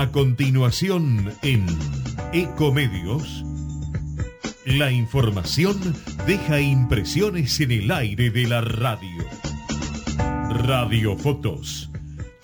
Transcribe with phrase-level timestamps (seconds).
[0.00, 1.66] A continuación, en
[2.32, 3.44] Ecomedios,
[4.64, 5.76] la información
[6.24, 9.24] deja impresiones en el aire de la radio.
[10.50, 11.90] Radio Fotos,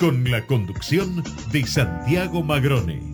[0.01, 1.23] con la conducción
[1.53, 3.14] de Santiago Magrone.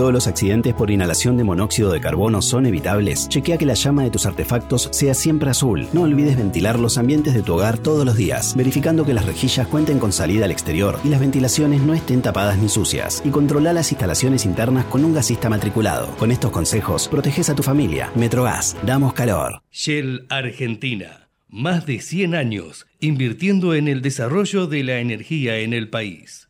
[0.00, 3.28] todos los accidentes por inhalación de monóxido de carbono son evitables?
[3.28, 5.88] Chequea que la llama de tus artefactos sea siempre azul.
[5.92, 9.66] No olvides ventilar los ambientes de tu hogar todos los días, verificando que las rejillas
[9.66, 13.20] cuenten con salida al exterior y las ventilaciones no estén tapadas ni sucias.
[13.26, 16.16] Y controla las instalaciones internas con un gasista matriculado.
[16.16, 18.10] Con estos consejos, proteges a tu familia.
[18.14, 19.60] Metrogas, damos calor.
[19.70, 21.28] Shell Argentina.
[21.46, 26.49] Más de 100 años invirtiendo en el desarrollo de la energía en el país.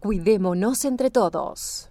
[0.00, 1.90] Cuidémonos entre todos.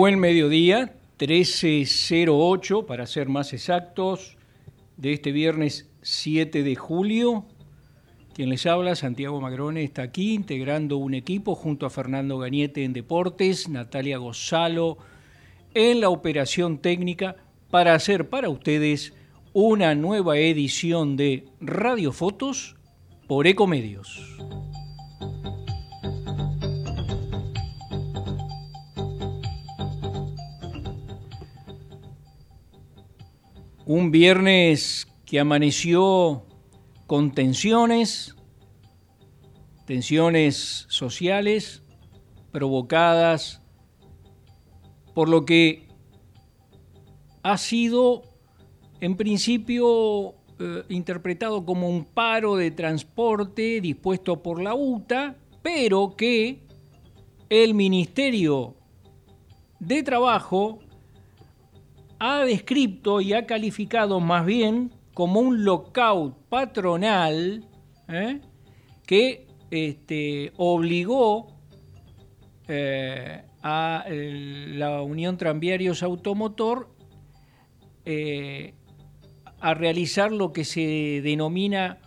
[0.07, 4.37] Buen mediodía, 13.08 para ser más exactos,
[4.97, 7.45] de este viernes 7 de julio.
[8.33, 12.93] Quien les habla, Santiago Magrone, está aquí integrando un equipo junto a Fernando Gañete en
[12.93, 14.97] Deportes, Natalia Gozalo
[15.75, 17.35] en la operación técnica
[17.73, 19.13] para hacer para ustedes
[19.55, 22.77] una nueva edición de Radio Fotos
[23.27, 24.23] por Ecomedios.
[33.89, 36.45] Un viernes que amaneció
[37.07, 38.35] con tensiones,
[39.85, 41.85] tensiones sociales
[42.51, 43.63] provocadas
[45.15, 45.87] por lo que
[47.45, 48.25] ha sido
[49.01, 56.67] en principio eh, interpretado como un paro de transporte dispuesto por la UTA, pero que
[57.49, 58.75] el Ministerio
[59.79, 60.81] de Trabajo
[62.19, 67.65] ha descrito y ha calificado más bien como un lockout patronal
[68.09, 68.41] ¿eh?
[69.07, 71.59] que este, obligó
[72.69, 76.89] eh, a la Unión Tranviarios Automotor
[78.05, 78.75] eh,
[79.61, 82.01] a realizar lo que se denomina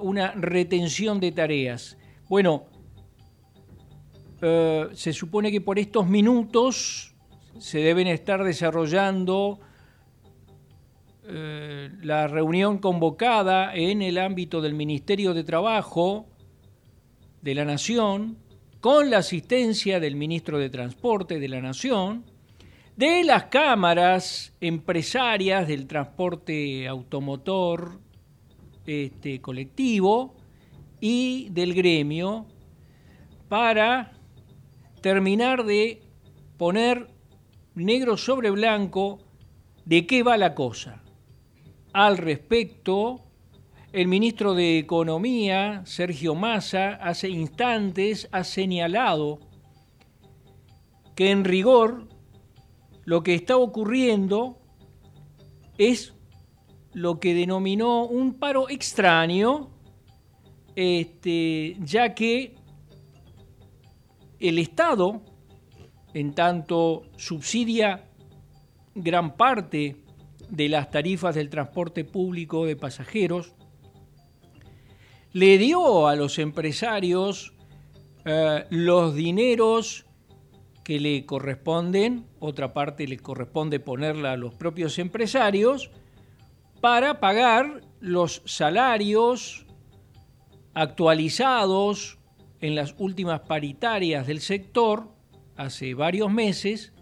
[0.00, 1.98] una retención de tareas.
[2.30, 2.64] Bueno,
[4.40, 7.15] se supone que por estos minutos
[7.58, 9.58] se deben estar desarrollando
[11.28, 16.26] eh, la reunión convocada en el ámbito del Ministerio de Trabajo
[17.42, 18.38] de la Nación,
[18.80, 22.24] con la asistencia del Ministro de Transporte de la Nación,
[22.96, 28.00] de las cámaras empresarias del transporte automotor
[28.86, 30.34] este, colectivo
[31.00, 32.46] y del gremio
[33.48, 34.12] para
[35.00, 36.02] terminar de
[36.56, 37.15] poner
[37.76, 39.18] negro sobre blanco
[39.84, 41.02] de qué va la cosa.
[41.92, 43.20] Al respecto,
[43.92, 49.40] el ministro de Economía, Sergio Massa, hace instantes ha señalado
[51.14, 52.08] que en rigor
[53.04, 54.58] lo que está ocurriendo
[55.78, 56.14] es
[56.92, 59.70] lo que denominó un paro extraño,
[60.74, 62.54] este, ya que
[64.38, 65.22] el Estado
[66.16, 68.08] en tanto subsidia
[68.94, 69.96] gran parte
[70.48, 73.52] de las tarifas del transporte público de pasajeros,
[75.34, 77.52] le dio a los empresarios
[78.24, 80.06] eh, los dineros
[80.84, 85.90] que le corresponden, otra parte le corresponde ponerla a los propios empresarios,
[86.80, 89.66] para pagar los salarios
[90.72, 92.18] actualizados
[92.62, 95.14] en las últimas paritarias del sector
[95.56, 96.92] hace varios meses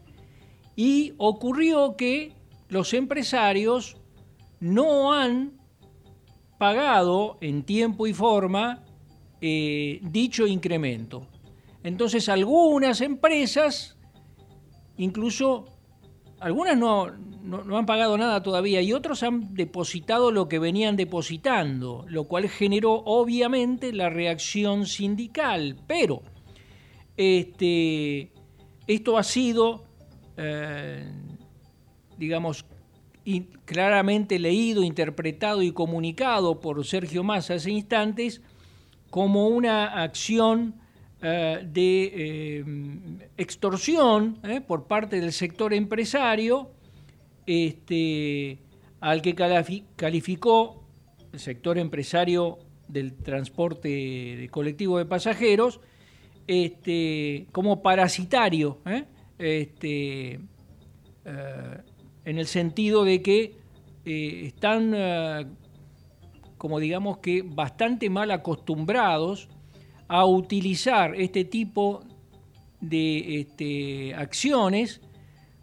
[0.77, 2.33] y ocurrió que
[2.69, 3.97] los empresarios
[4.61, 5.53] no han
[6.59, 8.83] pagado en tiempo y forma
[9.41, 11.27] eh, dicho incremento.
[11.83, 13.99] Entonces algunas empresas,
[14.97, 15.67] incluso
[16.41, 17.11] algunas no,
[17.45, 22.49] no, han pagado nada todavía y otros han depositado lo que venían depositando, lo cual
[22.49, 25.77] generó obviamente la reacción sindical.
[25.87, 26.23] Pero
[27.17, 28.33] este,
[28.87, 29.85] esto ha sido,
[30.37, 31.07] eh,
[32.19, 32.65] digamos,
[33.65, 38.43] claramente leído, interpretado y comunicado por Sergio Massa hace instantes
[39.09, 40.75] como una acción
[41.23, 42.65] eh, de eh,
[43.39, 46.71] extorsión por parte del sector empresario,
[47.47, 48.59] este,
[49.01, 49.35] al que
[49.97, 50.85] calificó
[51.33, 55.81] el sector empresario del transporte colectivo de pasajeros,
[56.47, 59.05] este, como parasitario, ¿eh?
[59.39, 60.41] este,
[61.25, 61.79] eh,
[62.25, 63.57] en el sentido de que
[64.05, 65.57] eh, están,
[66.59, 69.49] como digamos que, bastante mal acostumbrados
[70.09, 72.03] a utilizar este tipo
[72.81, 75.01] de este, acciones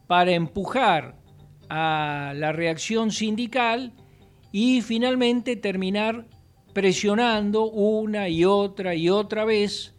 [0.07, 1.15] para empujar
[1.69, 3.93] a la reacción sindical
[4.51, 6.27] y finalmente terminar
[6.73, 9.93] presionando una y otra y otra vez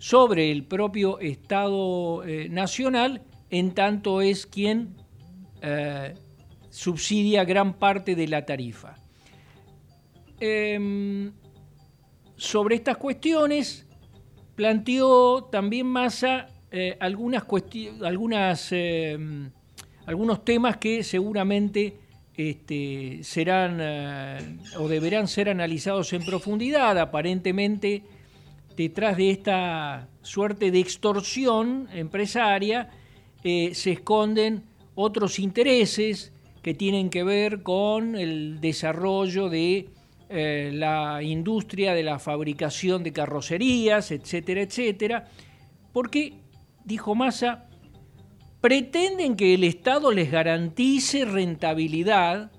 [0.00, 4.96] sobre el propio Estado eh, nacional, en tanto es quien
[5.60, 6.14] eh,
[6.70, 8.96] subsidia gran parte de la tarifa.
[10.40, 11.30] Em,
[12.34, 13.86] sobre estas cuestiones
[14.54, 17.44] planteó también Massa eh, algunas
[18.72, 19.50] em,
[20.06, 21.98] algunos temas que seguramente
[22.34, 26.98] este, serán o deberán ser analizados en profundidad.
[26.98, 28.02] Aparentemente,
[28.80, 32.88] detrás de esta suerte de extorsión empresaria
[33.44, 36.32] eh, se esconden otros intereses
[36.62, 39.90] que tienen que ver con el desarrollo de
[40.30, 45.28] eh, la industria de la fabricación de carrocerías, etcétera, etcétera,
[45.92, 46.32] porque,
[46.82, 47.68] dijo Massa,
[48.62, 52.50] pretenden que el Estado les garantice rentabilidad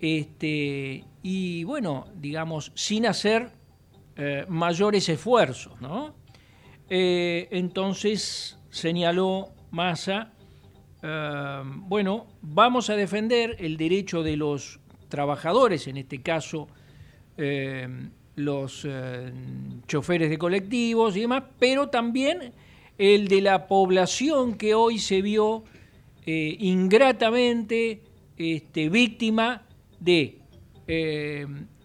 [0.00, 3.59] este, y, bueno, digamos, sin hacer
[4.16, 6.18] eh, mayores esfuerzos, ¿no?
[6.92, 10.32] entonces señaló Massa
[11.86, 16.66] bueno, vamos a defender el derecho de los trabajadores, en este caso
[18.40, 19.32] los eh,
[19.86, 22.52] choferes de colectivos y demás, pero también
[22.98, 25.64] el de la población que hoy se vio
[26.26, 28.02] eh, ingratamente
[28.36, 29.62] este, víctima
[29.98, 30.38] de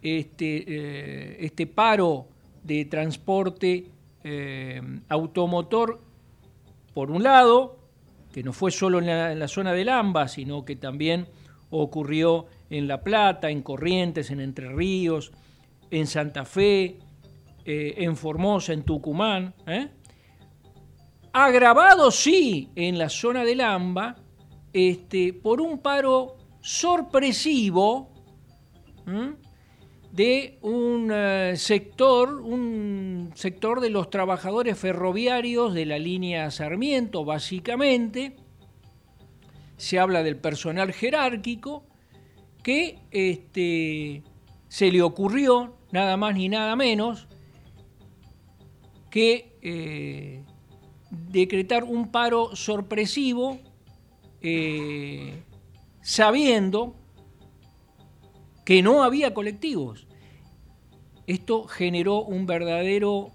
[0.06, 2.28] este, eh, este, paro
[2.62, 3.90] de transporte
[4.22, 6.00] em, automotor,
[6.94, 7.78] por un lado,
[8.32, 11.26] que no fue solo en la, zona del AMBA, sino que también
[11.70, 15.32] ocurrió en La Plata, en Corrientes, en Entre Ríos,
[15.90, 16.98] en Santa Fe,
[17.64, 19.54] eh, en Formosa, en Tucumán.
[19.66, 19.88] ¿eh?
[21.32, 24.16] Agravado, sí, en la zona del AMBA,
[24.72, 28.12] este, por un paro sorpresivo
[30.16, 38.34] de un eh, sector, un sector de los trabajadores ferroviarios de la línea Sarmiento, básicamente.
[39.76, 41.84] Se habla del personal jerárquico
[42.62, 44.22] que este,
[44.68, 47.28] se le ocurrió, nada más ni nada menos,
[49.10, 50.42] que eh,
[51.10, 53.58] decretar un paro sorpresivo
[54.40, 55.42] eh,
[56.00, 56.96] sabiendo
[58.66, 60.08] que no había colectivos.
[61.26, 63.30] Esto generó un verdadero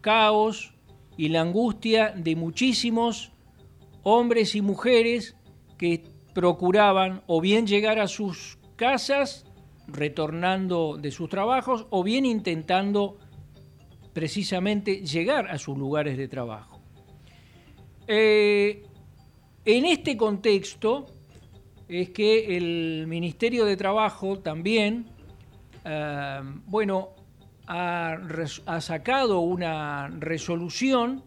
[0.00, 0.72] caos
[1.16, 3.32] y la angustia de muchísimos
[4.04, 5.36] hombres y mujeres
[5.76, 9.44] que procuraban o bien llegar a sus casas
[9.88, 13.18] retornando de sus trabajos o bien intentando
[14.12, 16.80] precisamente llegar a sus lugares de trabajo.
[18.06, 18.84] Eh,
[19.64, 21.06] en este contexto
[21.88, 25.06] es que el Ministerio de Trabajo también,
[25.84, 27.10] eh, bueno,
[27.66, 28.18] ha,
[28.80, 31.22] sacado una resolución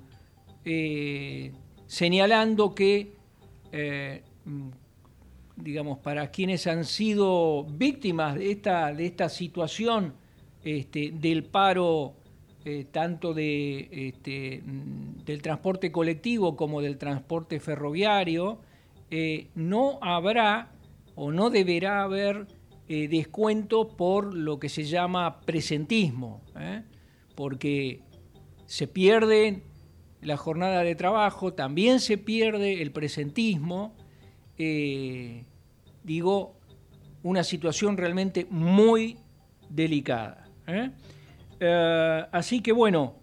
[0.66, 1.52] eh,
[1.86, 3.16] señalando que,
[3.72, 4.24] eh,
[5.56, 10.14] digamos, para quienes han sido víctimas de esta, de esta situación
[10.64, 12.16] este, del paro,
[12.92, 18.60] tanto de, este, del transporte colectivo como del transporte ferroviario,
[19.56, 20.72] no habrá
[21.16, 22.48] o no deberá haber
[22.92, 26.82] eh, descuento por lo que se llama presentismo, ¿eh?
[27.36, 28.02] porque
[28.66, 29.62] se pierde
[30.22, 33.94] la jornada de trabajo, también se pierde el presentismo,
[34.58, 35.46] eh,
[36.04, 36.58] digo,
[37.22, 39.18] una situación realmente muy
[39.70, 40.50] delicada.
[42.32, 43.19] así que bueno,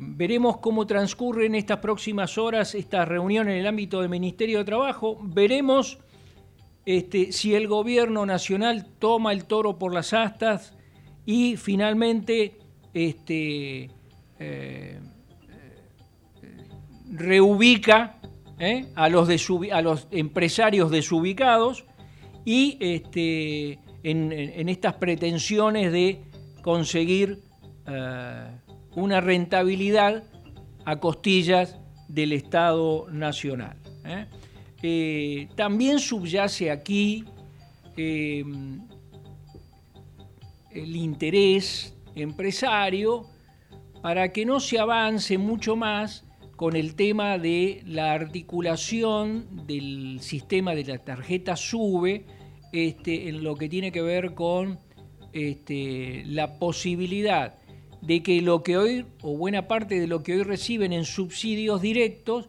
[0.00, 5.18] veremos cómo transcurren estas próximas horas esta reunión en el ámbito del Ministerio de Trabajo,
[5.22, 5.98] veremos
[6.84, 10.74] este, si el gobierno nacional toma el toro por las astas
[11.24, 12.58] y finalmente
[12.92, 13.90] este,
[14.38, 15.00] eh,
[17.12, 18.18] reubica
[18.58, 19.28] eh, a, los
[19.72, 21.84] a, los empresarios desubicados
[22.44, 26.24] y este, en, estas pretensiones de
[26.62, 27.38] conseguir
[27.86, 28.46] eh,
[28.94, 30.24] una rentabilidad
[30.84, 33.76] a costillas del Estado Nacional.
[34.82, 37.24] Eh, también subyace aquí
[37.96, 38.44] eh,
[40.70, 43.26] el interés empresario
[44.02, 46.24] para que no se avance mucho más
[46.56, 52.26] con el tema de la articulación del sistema de la tarjeta SUBE
[52.72, 54.78] este, en lo que tiene que ver con
[55.32, 57.54] este, la posibilidad
[58.02, 61.80] de que lo que hoy, o buena parte de lo que hoy reciben en subsidios
[61.80, 62.48] directos,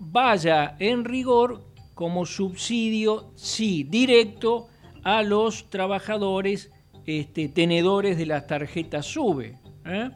[0.00, 4.68] vaya en rigor como subsidio, sí, directo
[5.02, 6.72] a los trabajadores
[7.06, 9.58] este, tenedores de las tarjetas SUBE.
[9.84, 10.10] ¿eh?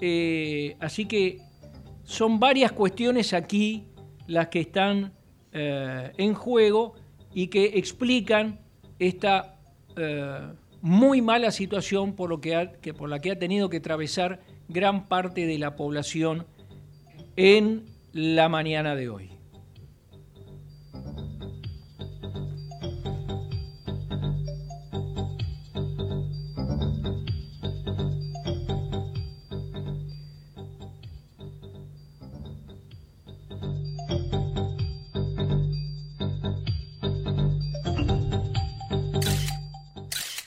[0.00, 1.38] Eh, así que
[2.02, 3.86] son varias cuestiones aquí
[4.26, 5.12] las que están
[5.52, 6.94] eh, en juego
[7.32, 8.60] y que explican
[8.98, 9.50] esta
[10.84, 15.06] muy mala situación por, lo que, que por la que ha tenido que atravesar gran
[15.08, 16.46] parte de la población
[17.36, 19.33] en la mañana de hoy.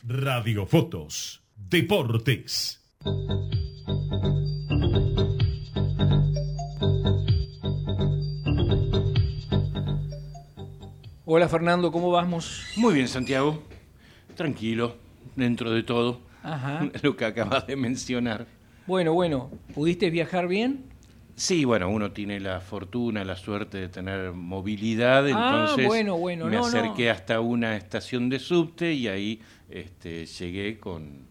[0.09, 1.43] Radiofotos.
[1.53, 2.81] Deportes.
[11.25, 12.63] Hola Fernando, ¿cómo vamos?
[12.77, 13.61] Muy bien, Santiago.
[14.37, 14.95] Tranquilo,
[15.35, 16.21] dentro de todo.
[16.41, 16.89] Ajá.
[17.01, 18.47] Lo que acabas de mencionar.
[18.85, 20.85] Bueno, bueno, ¿pudiste viajar bien?
[21.37, 25.29] Sí, bueno, uno tiene la fortuna, la suerte de tener movilidad, Ah,
[25.67, 26.65] entonces bueno, bueno, me no, no.
[26.65, 31.27] acerqué hasta una estación de subte y ahí este, llegué con...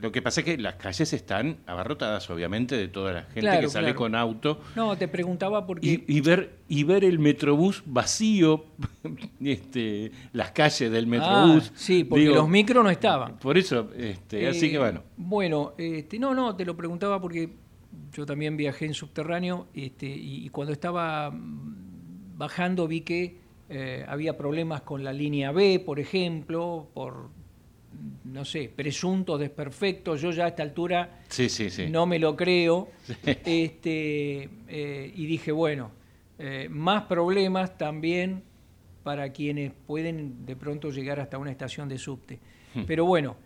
[0.00, 3.60] Lo que pasa es que las calles están abarrotadas, obviamente, de toda la gente Claro,
[3.60, 3.98] que sale claro.
[4.00, 4.60] con auto.
[4.74, 5.86] No, te preguntaba porque...
[5.86, 8.64] Y, y ver y ver el metrobús vacío,
[9.40, 11.70] este, las calles del metrobús.
[11.72, 13.38] Ah, sí, porque Digo, los micros no estaban.
[13.38, 15.02] Por eso, este, así Eh, que bueno.
[15.16, 17.48] Bueno, este, no, no, te lo preguntaba porque
[18.12, 24.04] yo también viajé en subterráneo este, y, y cuando estaba mm, bajando vi que eh,
[24.06, 27.30] había problemas con la línea B, por ejemplo, por,
[28.24, 30.20] no sé, presuntos desperfectos.
[30.20, 31.88] Yo ya a esta altura Sí, sí, sí.
[31.88, 32.88] no me lo creo.
[33.24, 35.90] Este, eh, y dije, bueno,
[36.38, 38.42] eh, más problemas también
[39.02, 42.38] para quienes pueden de pronto llegar hasta una estación de subte.
[42.74, 42.82] Hmm.
[42.86, 43.36] Pero bueno,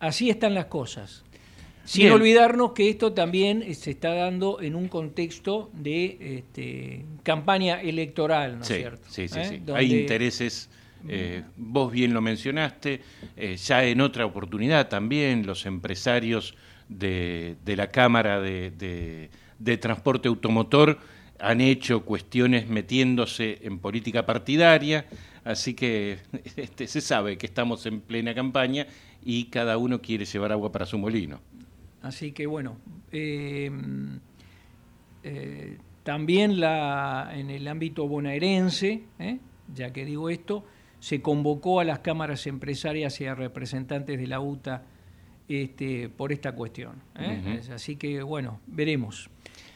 [0.00, 1.24] así están las cosas.
[1.86, 2.12] Sin Bien.
[2.14, 8.56] olvidarnos que esto también eh, se está dando en un contexto de este, campaña electoral,
[8.58, 9.08] ¿no es Sí, cierto?
[9.08, 9.62] sí, sí, ¿Eh?
[9.64, 9.72] sí.
[9.72, 10.68] Hay intereses,
[11.08, 13.00] eh, vos bien lo mencionaste,
[13.36, 16.54] eh, ya en otra oportunidad también los empresarios
[16.88, 20.98] de, de la Cámara de, de- de Transporte Automotor
[21.38, 25.06] han hecho cuestiones metiéndose en política partidaria,
[25.44, 26.18] así que
[26.56, 28.86] este, se sabe que estamos en plena campaña
[29.24, 31.40] y cada uno quiere llevar agua para su molino.
[32.06, 32.76] Así que bueno,
[33.12, 33.70] eh,
[35.22, 39.38] eh, también la, en el ámbito bonaerense, ¿eh?
[39.74, 40.64] ya que digo esto,
[41.00, 44.82] se convocó a las cámaras empresarias y a representantes de la UTA
[45.48, 46.94] este, por esta cuestión.
[47.18, 47.60] ¿eh?
[47.74, 49.28] Así que bueno, veremos.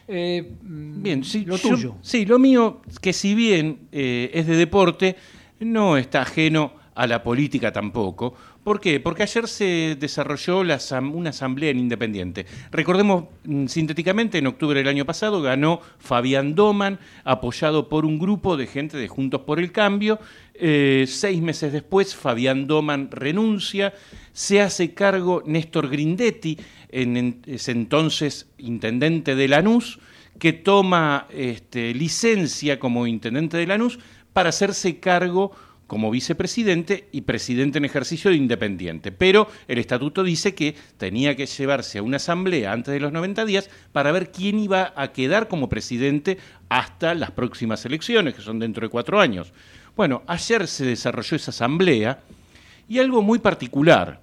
[0.07, 1.95] Eh, Bien, sí, lo yo- tuyo.
[2.01, 5.15] sí, lo mío, que si bien es de deporte,
[5.59, 8.35] no está ajeno a la política tampoco.
[8.63, 8.99] ¿Por qué?
[8.99, 12.45] Porque ayer se desarrolló una asamblea en Independiente.
[12.71, 18.55] Recordemos mm, sintéticamente, en octubre del año pasado ganó Fabián Doman, apoyado por un grupo
[18.55, 20.19] de gente de Juntos por el Cambio.
[20.53, 23.93] Eh, seis meses después, Fabián Doman renuncia,
[24.31, 26.55] se hace cargo Néstor Grindetti,
[26.89, 29.97] en, en- es entonces intendente de Lanús,
[30.37, 33.97] que toma este, licencia como intendente de Lanús
[34.33, 35.51] para hacerse cargo
[35.91, 39.11] como vicepresidente y presidente en ejercicio de Independiente.
[39.11, 43.43] Pero el estatuto dice que tenía que llevarse a una asamblea antes de los 90
[43.43, 46.37] días para ver quién iba a quedar como presidente
[46.69, 49.51] hasta las próximas elecciones, que son dentro de cuatro años.
[49.97, 52.21] Bueno, ayer se desarrolló esa asamblea
[52.87, 54.21] y algo muy particular,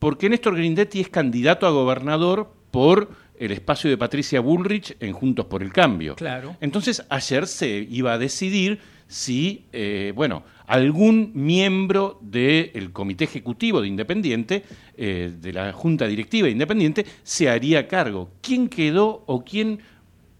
[0.00, 5.46] porque Néstor Grindetti es candidato a gobernador por el espacio de Patricia Bullrich en Juntos
[5.46, 6.16] por el Cambio.
[6.16, 6.56] Claro.
[6.60, 13.88] Entonces, ayer se iba a decidir si, eh, bueno, algún miembro del Comité Ejecutivo de
[13.88, 14.64] Independiente,
[14.96, 18.30] eh, de la Junta Directiva de Independiente, se haría cargo.
[18.40, 19.80] ¿Quién quedó o quién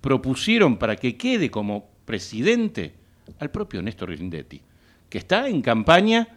[0.01, 2.95] propusieron para que quede como presidente?
[3.39, 4.61] Al propio Néstor Grindetti,
[5.09, 6.29] que está en campaña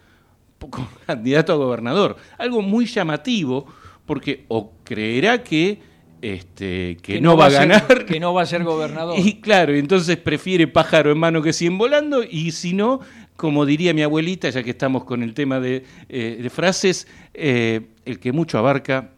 [0.58, 2.16] como candidato a gobernador.
[2.36, 3.66] Algo muy llamativo,
[4.06, 5.80] porque o creerá que,
[6.22, 8.04] este, que, no, va a ser- ganar.
[8.06, 9.18] que no va a ser gobernador.
[9.24, 13.00] Y claro, entonces prefiere pájaro en mano que cien volando, y si no,
[13.36, 17.82] como diría mi abuelita, ya que estamos con el tema de, eh, de frases, eh,
[18.04, 19.12] el que mucho abarca,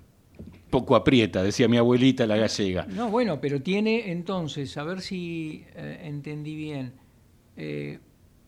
[0.71, 2.87] poco aprieta, decía mi abuelita la gallega.
[2.89, 6.93] No, bueno, pero tiene entonces, a ver si eh, entendí bien,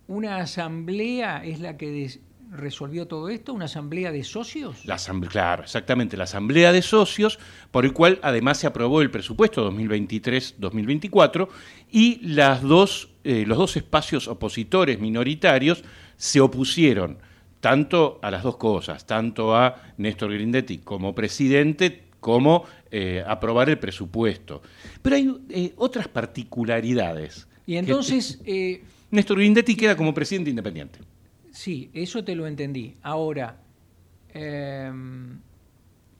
[0.06, 2.20] una asamblea es la que des-
[2.52, 4.84] resolvió todo esto, una asamblea de socios.
[4.84, 7.38] La asamblea, claro, exactamente, la asamblea de socios,
[7.70, 11.48] por el cual además se aprobó el presupuesto 2023-2024
[11.90, 15.82] y las dos, eh, los dos espacios opositores minoritarios
[16.16, 17.18] se opusieron
[17.60, 23.78] tanto a las dos cosas, tanto a Néstor Grindetti como presidente, como eh, aprobar el
[23.78, 24.62] presupuesto.
[25.00, 27.46] Pero hay eh, otras particularidades.
[27.66, 28.40] Y entonces,
[29.10, 30.98] Néstor Grindetti queda como presidente independiente.
[31.52, 32.94] Sí, eso te lo entendí.
[33.02, 33.58] Ahora,
[34.34, 34.90] eh,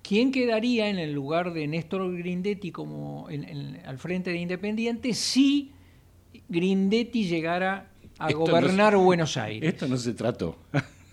[0.03, 5.15] ¿quién quedaría en el lugar de Néstor Grindetti como en- en- al frente de Independiente
[5.15, 5.71] si
[6.49, 9.73] Grindetti llegara a Esto no gobernar se- Buenos Aires?
[9.73, 10.57] Esto no se trató.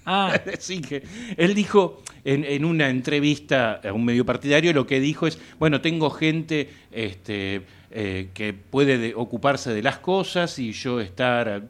[0.05, 1.03] Ah, Sí, que
[1.38, 5.82] él dijo en, en una entrevista a un medio partidario, lo que dijo es, bueno,
[5.82, 11.67] tengo gente este, eh, que puede de- ocuparse de las cosas y yo estar...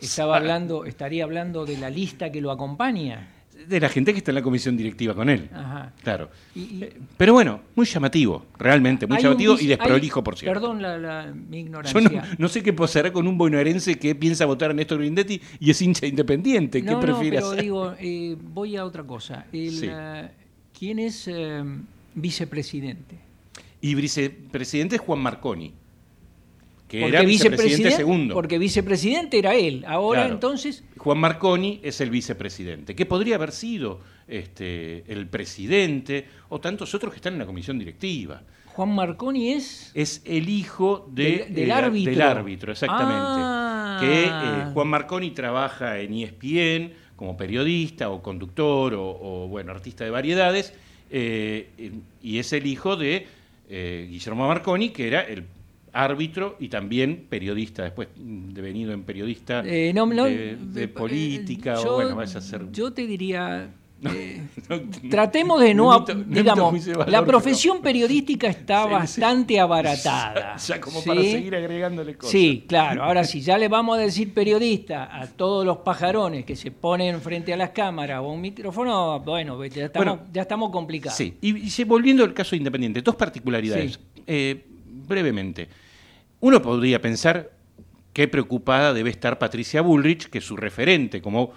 [0.00, 3.28] estaba hablando, estaría hablando de la lista que lo acompaña.
[3.68, 5.50] de la gente que está en la comisión directiva con él.
[5.52, 5.92] Ajá.
[6.02, 6.30] Claro.
[6.54, 10.54] Y- y- Pero bueno, muy llamativo, realmente, muy un llamativo y desprolijo, hay- por cierto.
[10.60, 12.00] Perdón la, la- mi Yo ignorancia.
[12.00, 15.70] no, no sé qué pasará con un bonaerense que piensa votar a Néstor Grindetti y
[15.70, 16.80] es hincha independiente.
[16.80, 17.62] ¿Qué no, no, prefiere pero hacer?
[17.62, 19.44] digo, eh, voy a otra cosa.
[19.52, 19.88] El, Sí.
[19.90, 20.28] eh,
[20.78, 21.62] ¿Quién es eh,
[22.14, 23.16] vicepresidente?
[23.80, 25.72] Y vicepresidente es Juan Marconi,
[26.88, 28.34] que Porque era vicepresidente segundo.
[28.34, 29.84] Porque vicepresidente era él.
[29.86, 30.34] Ahora Claro.
[30.34, 36.94] entonces, Juan Marconi es el vicepresidente, que podría haber sido este, el presidente o tantos
[36.94, 38.42] otros que están en la comisión directiva.
[38.66, 39.90] Juan Marconi es...
[39.94, 42.12] Es el hijo de, Del- del eh, árbitro.
[42.12, 43.16] del árbitro, exactamente.
[43.18, 43.98] Ah.
[44.00, 49.04] Que eh, Juan Marconi trabaja en ESPN como periodista o conductor o,
[49.44, 50.72] o, bueno, artista de variedades,
[51.10, 51.68] eh,
[52.22, 53.26] y es el hijo de
[53.70, 55.44] eh, Guillermo Marconi, que era el
[55.92, 61.74] árbitro y también periodista, después devenido en periodista eh, no, no, de, de eh, política,
[61.74, 62.70] yo- o bueno, vaya a ser...
[62.72, 63.70] Yo te diría...
[64.04, 68.92] eh, No, Tratemos de no, digamos, valor, la profesión periodística está Sí, sí.
[68.92, 70.56] bastante abaratada.
[70.56, 71.08] Ya, ya como ¿sí?
[71.08, 72.30] para seguir agregándole cosas.
[72.30, 73.02] Sí, claro.
[73.02, 77.20] Ahora, si ya le vamos a decir periodista a todos los pajarones que se ponen
[77.20, 81.16] frente a las cámaras o a un micrófono, bueno, ya estamos, Bueno, ya estamos complicados.
[81.16, 83.94] Sí, y, volviendo al caso de Independiente, dos particularidades.
[83.94, 84.22] Sí.
[84.26, 84.64] Eh,
[85.08, 85.68] brevemente,
[86.40, 87.50] uno podría pensar
[88.12, 91.52] qué preocupada debe estar Patricia Bullrich, que su referente como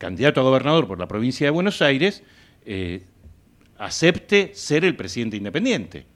[0.00, 2.22] candidato a gobernador por la provincia de Buenos Aires
[2.64, 3.02] eh,
[3.76, 6.06] acepte ser el presidente independiente.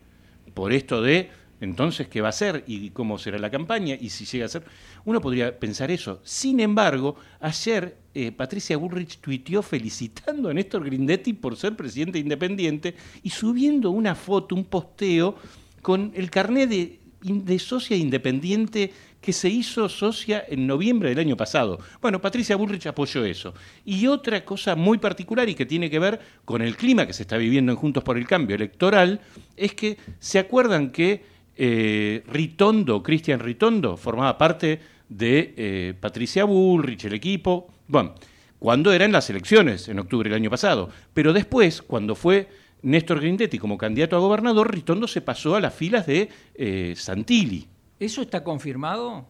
[0.54, 1.28] Por esto de,
[1.60, 2.64] entonces, ¿qué va a hacer?
[2.66, 3.94] ¿Y cómo será la campaña?
[4.00, 4.64] ¿Y si llega a ser?
[5.04, 6.20] Uno podría pensar eso.
[6.24, 12.94] Sin embargo, ayer eh, Patricia Bullrich tuiteó felicitando a Néstor Grindetti por ser presidente independiente
[13.22, 15.36] y subiendo una foto, un posteo,
[15.82, 18.94] con el carnet de, de socia independiente
[19.24, 21.78] que se hizo socia en noviembre del año pasado.
[22.02, 23.54] Bueno, Patricia Bullrich apoyó eso.
[23.82, 27.22] Y otra cosa muy particular y que tiene que ver con el clima que se
[27.22, 29.22] está viviendo en Juntos por el Cambio electoral,
[29.56, 31.24] es que se acuerdan que
[31.56, 38.16] eh, Ritondo, Cristian Ritondo, formaba parte de eh, Patricia Bullrich, el equipo, bueno,
[38.58, 40.90] cuando eran las elecciones en octubre del año pasado.
[41.14, 42.46] Pero después, cuando fue
[42.82, 47.68] Néstor Grindetti como candidato a gobernador, Ritondo se pasó a las filas de eh, Santilli.
[48.00, 49.26] ¿Eso está confirmado?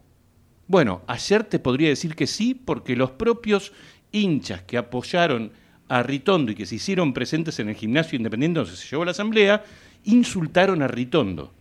[0.67, 3.71] Bueno, ayer te podría decir que sí, porque los propios
[4.11, 5.51] hinchas que apoyaron
[5.87, 9.05] a Ritondo y que se hicieron presentes en el gimnasio independiente donde se llevó a
[9.05, 9.63] la asamblea,
[10.05, 11.51] insultaron a Ritondo.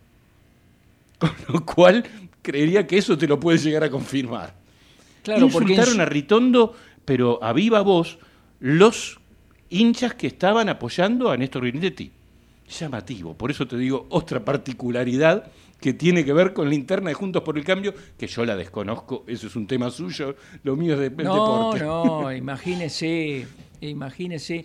[1.19, 2.05] Con lo cual,
[2.43, 4.55] creería que eso te lo puede llegar a confirmar.
[5.23, 8.19] Claro, insultaron su- a Ritondo, pero a viva voz,
[8.61, 9.19] los
[9.69, 12.11] hinchas que estaban apoyando a Néstor Grindetti.
[12.69, 15.51] Llamativo, por eso te digo otra particularidad
[15.81, 18.57] que tiene que ver con la interna de Juntos por el Cambio, que yo la
[18.57, 21.85] desconozco, eso es un tema suyo, lo mío es de, No, deporte.
[21.85, 23.47] no, imagínese,
[23.83, 24.65] imagínese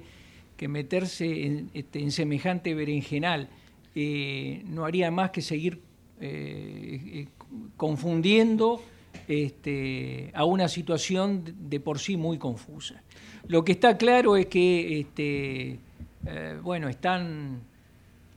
[0.55, 3.49] que meterse en, este, en semejante berenjenal
[3.95, 5.81] eh, no haría más que seguir
[6.21, 7.27] eh, eh,
[7.75, 8.81] confundiendo
[9.27, 13.01] este, a una situación de- de por sí muy confusa.
[13.47, 15.79] Lo que está claro es que, este,
[16.25, 17.61] eh, bueno, están,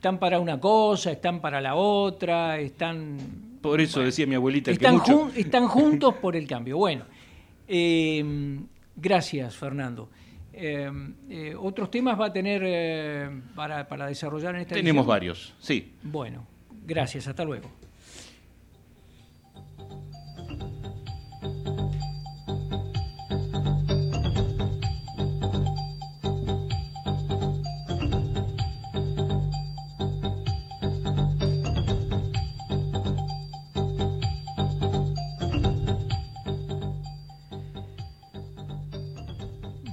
[0.03, 3.15] están para una cosa, están para la otra, están
[3.61, 6.75] Por eso decía mi abuelita que están, mucho- jun- están juntos por el cambio.
[6.75, 7.05] Bueno,
[7.69, 8.59] eh,
[8.97, 10.09] gracias, Fernando.
[10.51, 10.91] Eh,
[11.29, 15.07] eh, ¿Otros temas va a tener eh, para, para desarrollar en esta tenemos edición?
[15.07, 15.93] varios, sí.
[16.03, 16.45] Bueno,
[16.85, 17.69] gracias, hasta luego.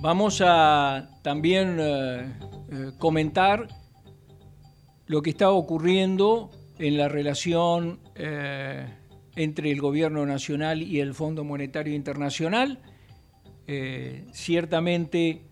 [0.03, 2.33] Vamos a también eh,
[2.73, 3.69] eh, comentar
[5.07, 8.87] lo que está ocurriendo en la relación eh,
[9.37, 12.81] entre el Gobierno Nacional y el Fondo Monetario Internacional.
[14.33, 15.43] Ciertamente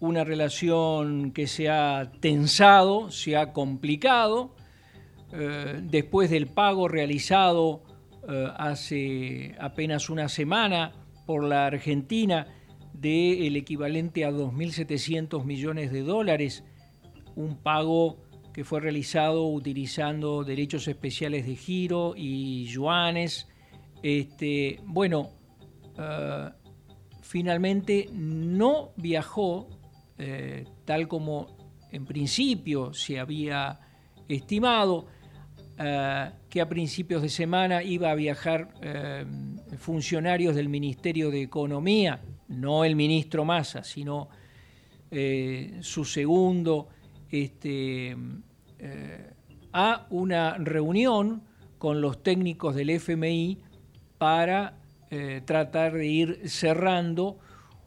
[0.00, 4.54] una relación que se ha tensado, se ha complicado,
[5.82, 7.82] después del pago realizado
[8.56, 10.92] hace apenas una semana
[11.26, 12.46] por la Argentina
[13.00, 16.64] del equivalente a 2.700 millones de dólares,
[17.36, 18.18] un pago
[18.52, 23.46] que fue realizado utilizando derechos especiales de giro y yuanes.
[24.02, 25.30] Este, bueno,
[25.96, 26.50] eh,
[27.22, 29.68] finalmente no viajó
[30.18, 31.56] eh, tal como
[31.92, 33.78] en principio se había
[34.26, 35.06] estimado,
[35.78, 38.74] eh, que a principios de semana iba a viajar
[39.76, 44.28] funcionarios del Ministerio de Economía, no el ministro Massa, sino
[45.80, 46.88] su segundo,
[47.30, 48.14] este,
[49.72, 51.42] a una reunión
[51.78, 53.58] con los técnicos del FMI
[54.18, 54.76] para
[55.46, 57.38] tratar de ir cerrando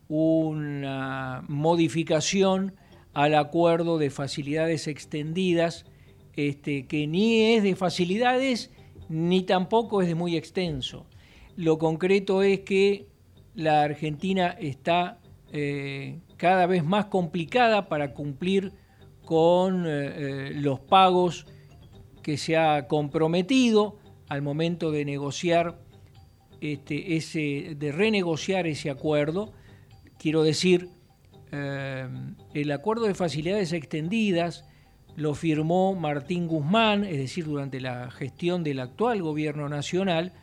[0.08, 2.74] una modificación
[3.14, 5.86] al acuerdo de facilidades extendidas,
[6.36, 8.72] este, que ni es de facilidades
[9.10, 11.06] ni tampoco es de muy extenso.
[11.56, 13.08] Lo concreto es que
[13.56, 15.20] la Argentina está
[15.52, 18.72] eh, cada vez más complicada para cumplir
[19.26, 21.46] con eh, eh, los pagos
[22.24, 23.98] que se ha comprometido
[24.30, 25.80] al momento de negociar
[26.62, 29.52] este, de renegociar ese acuerdo.
[30.20, 30.90] Quiero decir,
[31.52, 34.64] el acuerdo de facilidades extendidas
[35.16, 40.34] lo firmó Martín Guzmán, es decir, durante la gestión del actual gobierno nacional,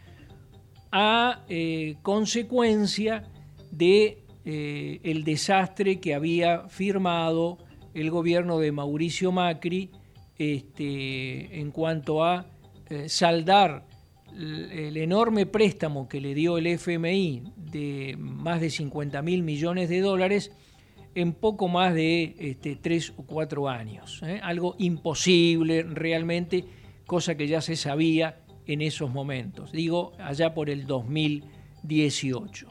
[0.91, 3.25] a eh, consecuencia
[3.71, 7.59] de eh, el desastre que había firmado
[7.95, 9.91] el gobierno de Mauricio Macri
[10.39, 12.47] este, en cuanto a
[12.89, 13.87] eh, saldar
[14.33, 20.01] el enorme préstamo que le dio el FMI de más de 50 mil millones de
[20.01, 20.53] dólares
[21.15, 24.23] en poco más de este, tres o cuatro años.
[24.43, 26.65] Algo imposible realmente,
[27.07, 28.37] cosa que ya se sabía
[28.69, 32.69] en esos momentos, digo, allá por el 2018.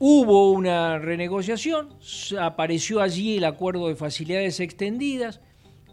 [0.00, 1.88] Hubo una renegociación,
[2.38, 5.40] apareció allí el acuerdo de facilidades extendidas,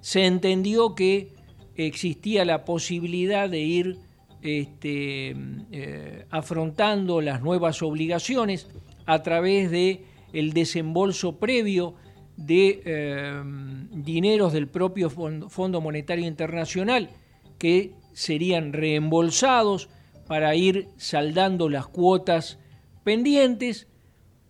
[0.01, 1.29] se entendió que
[1.75, 3.99] existía la posibilidad de ir
[4.41, 5.35] este,
[5.71, 8.67] eh, afrontando las nuevas obligaciones
[9.05, 11.95] a través de el desembolso previo
[12.35, 13.43] de eh,
[13.91, 17.09] dineros del propio Fondo Monetario Internacional
[17.57, 19.89] que serían reembolsados
[20.25, 22.57] para ir saldando las cuotas
[23.03, 23.87] pendientes,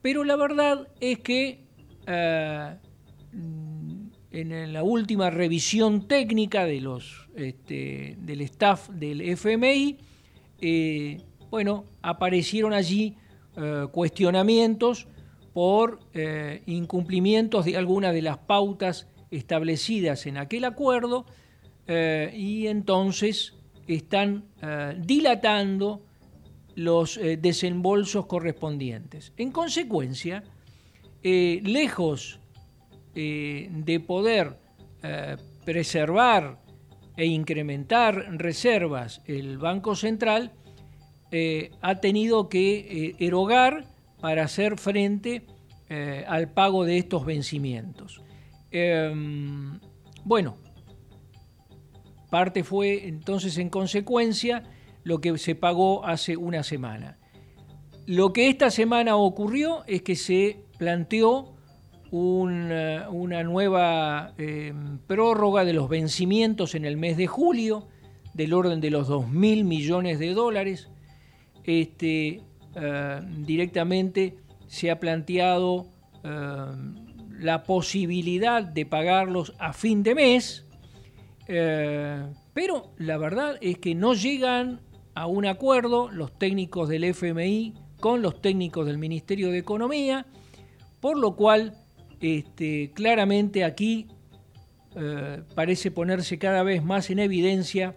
[0.04, 1.66] pero la verdad es que
[2.06, 2.76] eh,
[4.32, 9.98] en la última revisión técnica de los, este, del staff del FMI,
[10.62, 11.18] eh,
[11.50, 13.16] bueno, aparecieron allí
[13.58, 15.08] eh, cuestionamientos
[15.54, 16.02] por
[16.66, 21.26] incumplimientos de algunas de las pautas establecidas en aquel acuerdo
[21.88, 23.55] y entonces
[23.88, 26.02] están eh, dilatando
[26.76, 29.34] los eh, desembolsos correspondientes.
[29.38, 30.44] En consecuencia,
[31.24, 32.40] eh, lejos
[33.16, 34.58] de poder
[35.64, 36.60] preservar
[37.16, 40.52] e incrementar reservas el Banco Central,
[41.80, 43.86] ha tenido que erogar
[44.20, 45.48] para hacer frente
[46.28, 48.22] al pago de estos vencimientos.
[48.70, 49.80] Em,
[50.26, 50.58] bueno,
[52.36, 54.64] Parte fue entonces en consecuencia
[55.06, 57.18] lo que se pagó hace una semana.
[58.08, 61.56] Lo que esta semana ocurrió es que se planteó
[62.12, 67.88] una, nueva em, prórroga de los vencimientos en el mes de julio,
[68.34, 70.90] del orden de los 2 mil millones de dólares.
[71.64, 72.42] Este,
[72.76, 74.36] eh, directamente
[74.68, 75.86] se ha planteado
[76.22, 76.96] em,
[77.40, 80.65] la posibilidad de pagarlos a fin de mes,
[81.48, 84.82] eh, pero la verdad es que no llegan
[85.14, 90.26] a un acuerdo los técnicos del FMI con los técnicos del Ministerio de Economía,
[91.00, 91.78] por lo cual
[92.20, 94.08] este, claramente aquí
[94.96, 97.96] eh, parece ponerse cada vez más en evidencia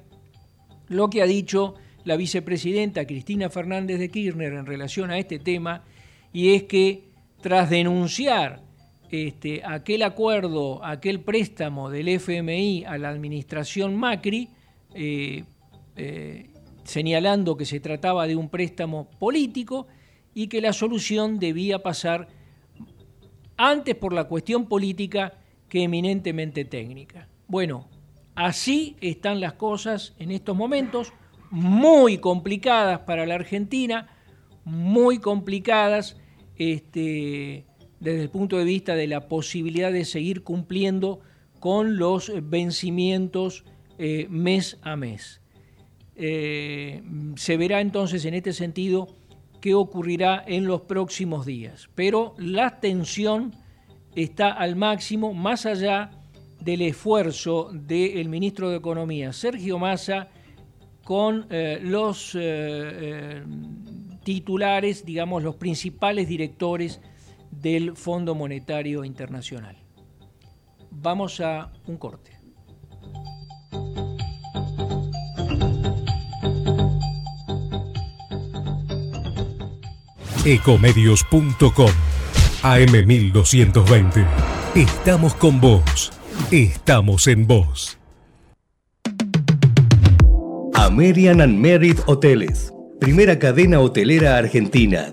[0.89, 5.85] lo que ha dicho la vicepresidenta Cristina Fernández de Kirchner en relación a este tema,
[6.33, 7.05] y es que
[7.41, 8.63] tras denunciar
[9.11, 14.51] este, aquel acuerdo, aquel préstamo del FMI a la administración Macri,
[14.95, 15.45] eh,
[15.97, 16.51] eh,
[16.85, 19.87] señalando que se trataba de un préstamo político
[20.35, 22.29] y que la solución debía pasar
[23.57, 25.35] antes por la cuestión política
[25.69, 27.29] que eminentemente técnica.
[27.47, 27.89] Bueno,
[28.35, 31.13] así están las cosas en estos momentos,
[31.51, 34.09] muy complicadas para la Argentina,
[34.65, 36.17] muy complicadas.
[36.57, 37.65] Este,
[38.01, 41.21] desde el punto de vista de la posibilidad de seguir cumpliendo
[41.61, 43.65] con los vencimientos
[43.99, 45.41] eh, mes a mes.
[46.15, 47.03] Eh,
[47.37, 49.09] se verá entonces en este sentido
[49.61, 51.89] qué ocurrirá en los próximos días.
[51.95, 53.55] Pero la tensión
[54.15, 56.11] está al máximo, más allá
[56.61, 60.29] del esfuerzo del ministro de Economía, Sergio Massa,
[61.05, 62.37] con eh, los
[64.23, 67.01] titulares, digamos, los principales directores
[67.51, 69.77] del Fondo Monetario Internacional.
[70.91, 72.39] Vamos a un corte.
[80.45, 81.91] Ecomedios.com
[82.63, 84.27] AM1220.
[84.75, 86.13] Estamos con vos.
[86.51, 87.99] Estamos en vos.
[90.75, 92.73] American and Merit Hoteles.
[92.99, 95.13] Primera cadena hotelera argentina.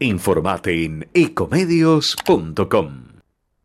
[0.00, 3.08] Informate en ecomedios.com.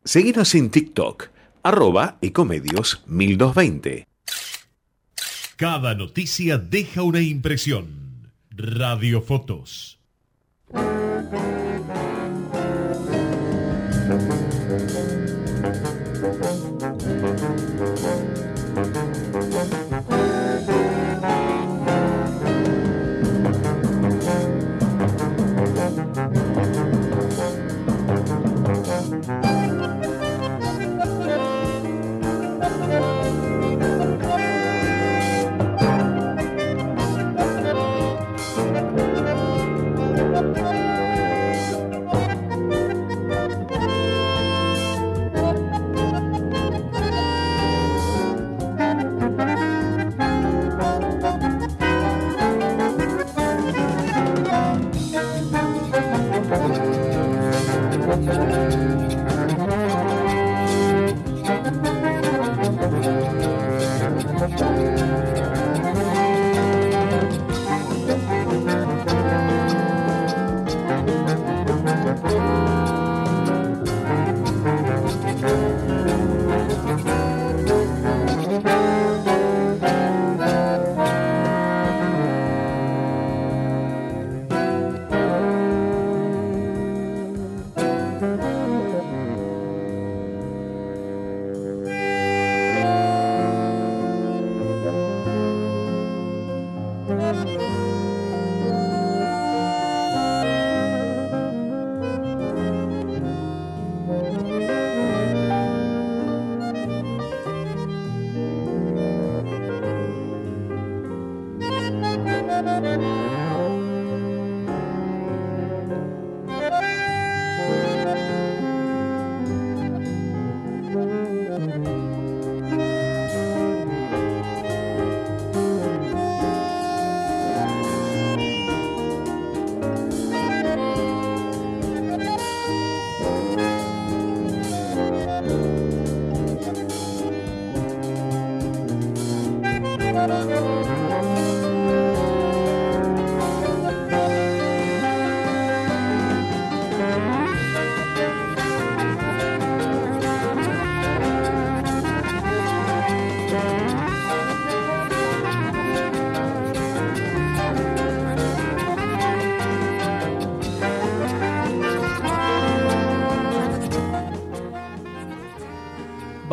[0.03, 1.27] Seguinos en TikTok,
[1.61, 4.07] arroba ecomedios 1220.
[5.55, 8.31] Cada noticia deja una impresión.
[8.49, 9.99] Radiofotos.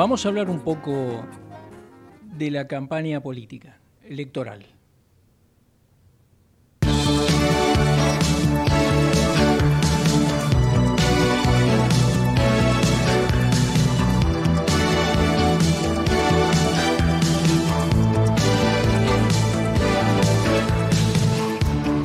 [0.00, 1.26] Vamos a hablar un poco
[2.40, 4.64] de la campaña política, electoral.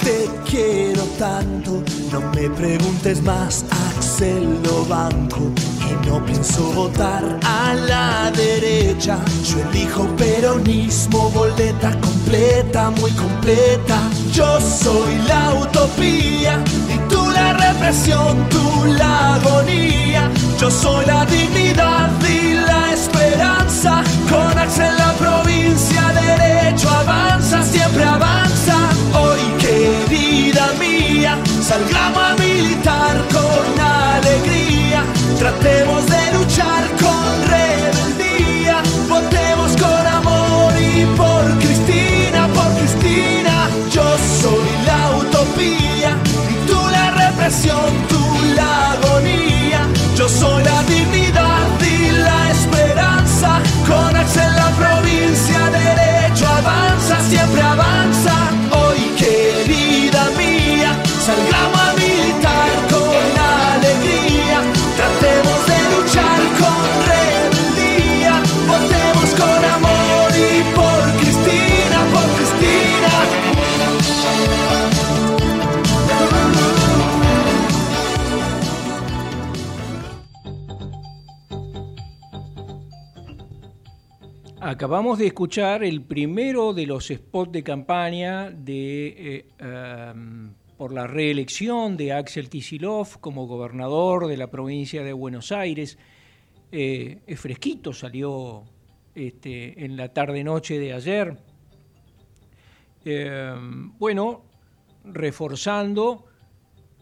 [0.03, 1.81] Te quiero tanto,
[2.11, 9.17] no me preguntes más, Axel lo banco y no pienso votar a la derecha.
[9.43, 13.97] Yo elijo peronismo, boleta completa, muy completa.
[14.31, 16.63] Yo soy la utopía
[16.93, 20.29] y tú la represión, tú la agonía.
[20.59, 24.03] Yo soy la dignidad y la esperanza.
[24.29, 28.75] Con Axel la provincia, derecho avanza, siempre avanza.
[29.13, 33.54] Hoy, querida mía, salgamos a militar con
[35.45, 43.69] Tratemos de luchar con rebeldía, votemos con amor y por Cristina, por Cristina.
[43.91, 46.17] Yo soy la utopía
[46.49, 48.24] y tú la represión, tú
[84.65, 89.45] acabamos de escuchar el primero de los spots de campaña eh,
[90.75, 95.99] por la reelección de Axel Kicillof como gobernador de la provincia de Buenos Aires.
[96.71, 98.63] Eh, es fresquito, salió
[99.13, 101.37] este, en la tarde-noche de ayer.
[103.05, 103.53] Eh,
[103.99, 104.45] bueno,
[105.03, 106.25] reforzando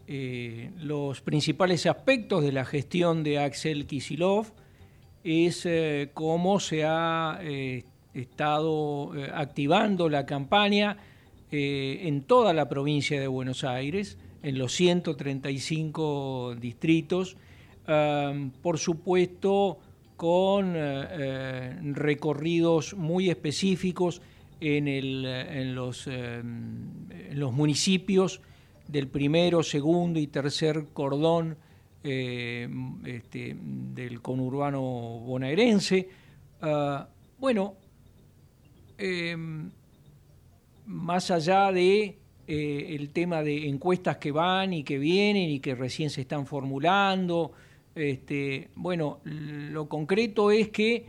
[0.06, 4.52] los principales aspectos de la gestión de Axel Kicillof,
[5.24, 10.98] es eh, cómo se ha eh, estado eh, activando la campaña
[11.56, 17.36] en toda la provincia de Buenos Aires, en los 135 distritos,
[18.60, 19.78] por supuesto
[20.16, 20.74] con
[21.94, 24.20] recorridos muy específicos
[24.60, 26.98] en, los, en
[27.34, 28.40] los municipios
[28.88, 31.56] del primero, segundo y tercer cordón
[32.04, 32.68] eh,
[33.06, 36.06] este, del conurbano bonaerense.
[36.60, 37.74] Ah, bueno,
[38.98, 39.70] em,
[40.86, 45.74] más allá de eh, el tema de encuestas que van y que vienen y que
[45.74, 47.52] recién se están formulando,
[47.94, 51.06] este, bueno, lo concreto es que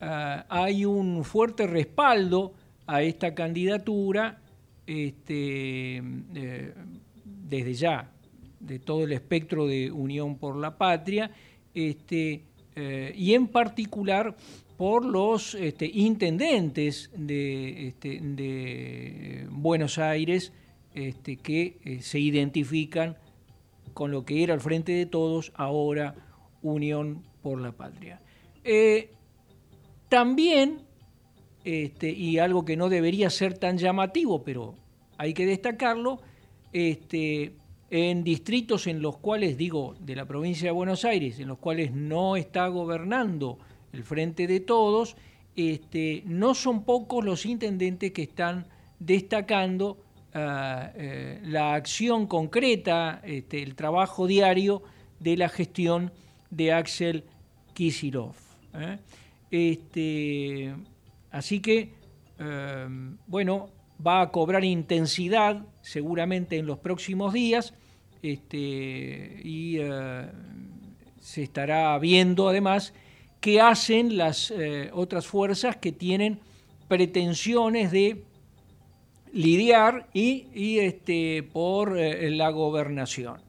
[0.00, 2.54] ah, hay un fuerte respaldo
[2.86, 4.40] a esta candidatura
[4.86, 6.72] este, eh,
[7.24, 8.10] desde ya
[8.60, 11.30] de todo el espectro de Unión por la Patria,
[11.74, 12.42] este,
[12.76, 14.36] eh, y en particular
[14.76, 20.52] por los este, intendentes de, este, de, Buenos Aires
[20.94, 23.16] este, que eh, se identifican
[23.92, 26.14] con lo que era el Frente de Todos, ahora
[26.62, 28.20] Unión por la Patria.
[28.62, 29.10] Eh,
[30.08, 30.82] también,
[31.64, 34.76] este, y algo que no debería ser tan llamativo, pero
[35.16, 36.20] hay que destacarlo,
[36.72, 37.54] este,
[37.90, 41.92] en distritos en los cuales, digo, de la provincia de Buenos Aires, en los cuales
[41.92, 43.58] no está gobernando
[43.92, 45.16] el Frente de Todos,
[45.56, 48.66] este, no son pocos los intendentes que están
[48.98, 49.98] destacando
[50.34, 54.82] ah, eh, la acción concreta, este, el trabajo diario
[55.18, 56.12] de la gestión
[56.50, 57.24] de Axel
[57.74, 58.34] Kisilov.
[58.74, 58.98] ¿eh?
[59.50, 60.74] Este,
[61.30, 61.92] así que,
[62.38, 62.86] eh,
[63.26, 63.70] bueno,
[64.04, 67.74] va a cobrar intensidad seguramente en los próximos días
[68.22, 70.26] este, y eh,
[71.20, 72.94] se estará viendo además
[73.40, 76.40] qué hacen las eh, otras fuerzas que tienen
[76.88, 78.24] pretensiones de
[79.32, 83.42] lidiar y, este, por eh, la gobernación.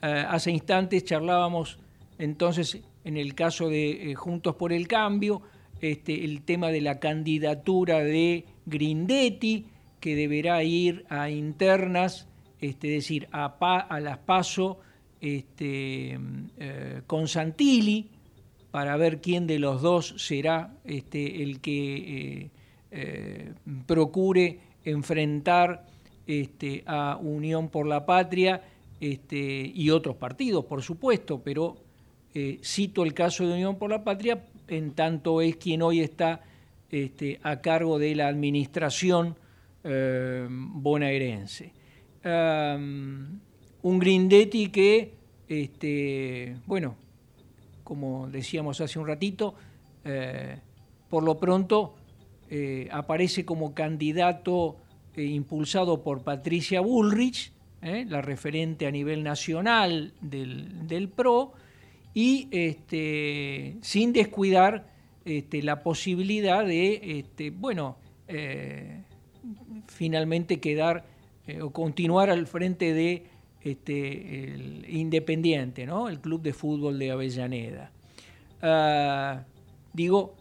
[0.00, 1.78] hace instantes charlábamos
[2.18, 5.42] entonces en el caso de Juntos por el Cambio,
[5.80, 9.66] este, el tema de la candidatura de Grindetti,
[10.00, 12.26] que deberá ir a internas,
[12.60, 14.80] este, es decir, a, las PASO
[15.20, 16.18] este,
[16.58, 18.08] eh, con Santilli,
[18.70, 22.50] para ver quién de los dos será este, el que eh,
[22.92, 23.52] eh,
[23.86, 25.86] procure enfrentar
[26.26, 28.62] este, a Unión por la Patria
[29.00, 31.78] y otros partidos, por supuesto, pero
[32.62, 36.42] cito el caso de Unión por la Patria en tanto es quien hoy está
[37.42, 39.36] a cargo de la administración
[39.82, 41.72] eh, bonaerense.
[43.82, 45.14] un Grindetti que,
[45.48, 46.96] este, bueno,
[47.82, 49.54] como decíamos hace un ratito,
[50.04, 50.58] eh,
[51.08, 51.94] por lo pronto
[52.50, 54.76] eh, aparece como candidato
[55.16, 57.52] impulsado por Patricia Bullrich,
[57.82, 61.52] la referente a nivel nacional del, PRO,
[62.14, 64.86] y este, sin descuidar
[65.24, 67.96] este, la posibilidad de, este, bueno,
[69.90, 71.04] finalmente quedar
[71.46, 73.26] eh, o continuar al frente de
[73.60, 74.56] este,
[74.88, 76.08] Independiente, ¿no?
[76.08, 77.90] el Club de Fútbol de Avellaneda.
[78.62, 79.44] Ah,
[79.92, 80.34] digo,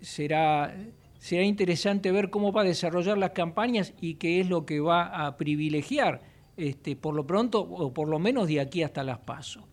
[0.00, 0.74] será,
[1.18, 5.26] será interesante ver cómo va a desarrollar las campañas y qué es lo que va
[5.26, 6.20] a privilegiar,
[6.56, 9.64] este, por lo pronto, o por lo menos de aquí hasta las pasos.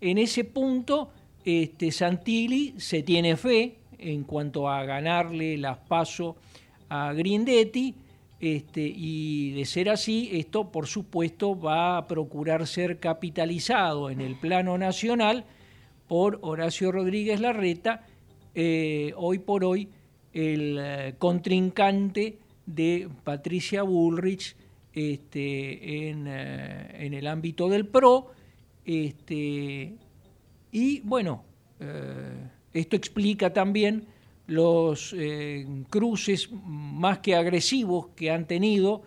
[0.00, 1.10] En ese punto,
[1.44, 6.36] este, Santilli se tiene fe en cuanto a ganarle las pasos
[6.88, 7.94] a Grindetti,
[8.40, 14.36] este, y de ser así, esto por supuesto va a procurar ser capitalizado en el
[14.36, 15.44] plano nacional
[16.06, 18.06] por Horacio Rodríguez Larreta,
[18.54, 19.88] eh, hoy por hoy
[20.32, 24.56] el eh, contrincante de Patricia Bullrich
[24.92, 28.32] este, en, eh, en, el ámbito del PRO.
[28.84, 29.94] Este,
[30.72, 31.44] y bueno,
[32.72, 34.06] esto explica también
[34.48, 39.02] los eh, cruces más que agresivos que han tenido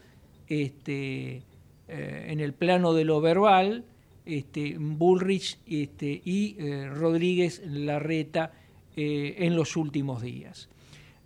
[0.47, 1.41] este,
[1.87, 3.83] eh, en el plano de lo verbal,
[4.23, 8.53] este, Bullrich este, y eh, Rodríguez Larreta
[8.93, 10.67] en los últimos días.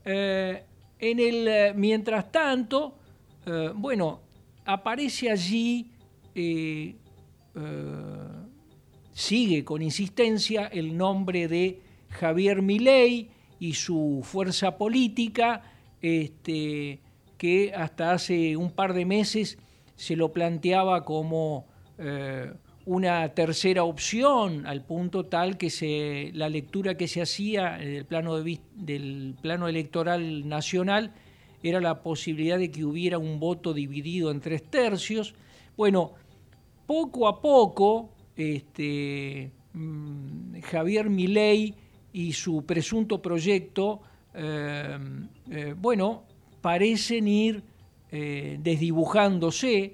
[0.06, 0.62] en
[1.02, 2.96] el, mientras tanto,
[3.74, 4.22] bueno,
[4.66, 5.90] aparece allí,
[9.12, 11.80] sigue con insistencia el nombre de
[12.12, 15.64] Javier Milei y su fuerza política,
[16.02, 17.00] este,
[17.38, 19.58] que hasta hace un par de meses
[19.96, 21.66] se lo planteaba como
[21.98, 22.52] eh,
[22.86, 28.36] una tercera opción, al punto tal que se, la lectura que se hacía del plano,
[28.36, 31.14] del plano electoral nacional
[31.64, 35.34] era la posibilidad de que hubiera un voto dividido en tres tercios.
[35.76, 36.14] Bueno,
[36.86, 41.74] poco a poco, este, mm, Javier Milei
[42.16, 44.00] y su presunto proyecto,
[44.34, 44.98] eh,
[45.52, 46.24] eh, bueno,
[46.62, 47.62] parecen ir
[48.10, 49.94] eh, desdibujándose,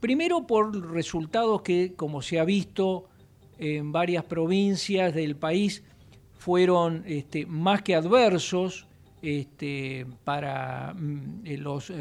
[0.00, 3.08] primero por resultados que, como se ha visto
[3.56, 5.84] en varias provincias del país,
[6.32, 8.88] fueron este, más que adversos
[9.22, 11.92] este, para mm, los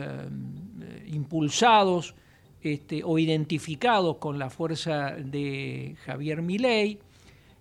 [1.06, 2.16] impulsados
[2.60, 6.98] este, o identificados con la fuerza de Javier Milei.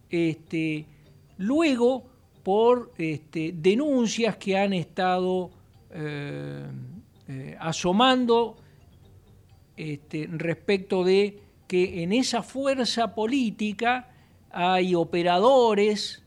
[0.08, 0.86] Este,
[1.38, 2.04] Luego,
[2.42, 5.50] por este, denuncias que han estado
[5.90, 6.66] eh,
[7.28, 8.56] eh, asomando
[9.76, 14.10] este, respecto de que en esa fuerza política
[14.50, 16.22] hay operadores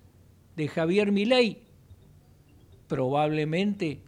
[0.55, 1.61] de Javier Milei,
[2.87, 3.99] probablemente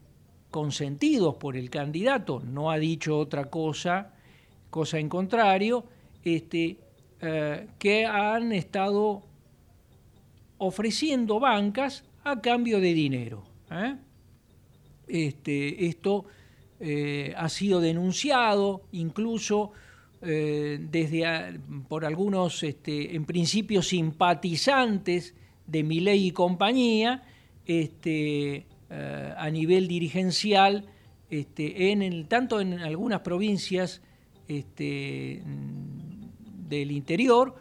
[0.50, 4.14] consentidos por el candidato, no ha dicho otra cosa,
[4.70, 5.84] cosa en contrario,
[6.24, 6.80] este,
[7.22, 9.27] eh, que han estado
[10.58, 13.44] ofreciendo bancas a cambio de dinero.
[13.72, 13.96] ¿eh?
[15.08, 16.26] Este, esto
[16.80, 19.72] eh, ha sido denunciado incluso
[20.22, 25.36] eh, desde por algunos, este, en principio, simpatizantes
[25.66, 27.24] de Milei y compañía,
[27.66, 30.86] este, a nivel dirigencial,
[31.30, 34.02] este, en el, tanto en algunas provincias
[34.48, 35.44] este,
[36.70, 37.56] del interior,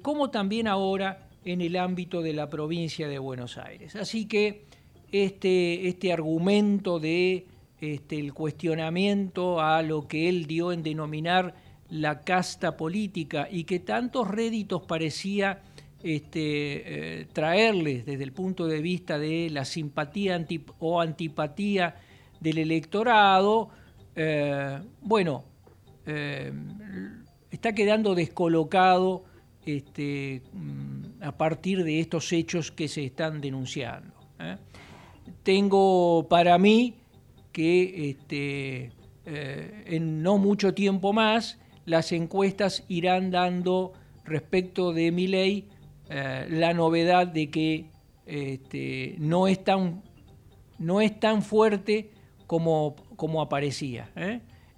[0.00, 3.96] como también ahora en el ámbito de la provincia de Buenos Aires.
[3.96, 4.64] Así que
[5.10, 7.46] este, este argumento de
[7.80, 11.54] este, el cuestionamiento a lo que él dio en denominar
[11.90, 15.62] la casta política y que tantos réditos parecía
[16.02, 20.44] este, eh, traerles desde el punto de vista de la simpatía
[20.78, 21.96] o antipatía
[22.40, 23.70] del electorado,
[24.16, 25.44] eh, bueno,
[26.06, 26.52] eh,
[27.50, 29.24] está quedando descolocado
[29.64, 34.12] este, mm, a partir de estos hechos que se están denunciando.
[34.40, 34.56] ¿eh?
[35.42, 36.96] Tengo para mí
[37.52, 38.92] que este,
[39.24, 43.92] eh, en no mucho tiempo más las encuestas irán dando
[44.24, 45.68] respecto de mi ley
[46.08, 47.86] eh, la novedad de que
[48.26, 50.02] este, no, es tan,
[50.78, 52.10] no es tan fuerte
[52.46, 54.10] como, como aparecía.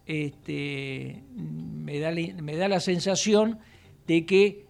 [0.06, 3.58] Este, me, da, me da la sensación
[4.06, 4.66] de que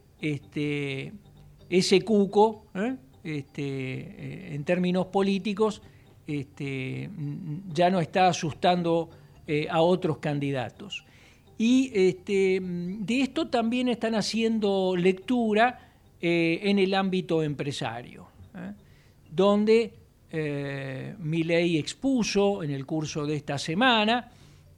[1.69, 2.97] ese cuco, ¿eh?
[3.23, 5.83] este, eh, en términos políticos,
[6.27, 7.11] este,
[7.73, 9.11] ya no está asustando
[9.47, 11.05] eh, a otros candidatos.
[11.57, 15.91] Y este, de esto también están haciendo lectura
[16.27, 18.27] en el ámbito empresario,
[19.31, 19.93] donde
[21.19, 24.31] mi ley expuso en el curso de esta semana,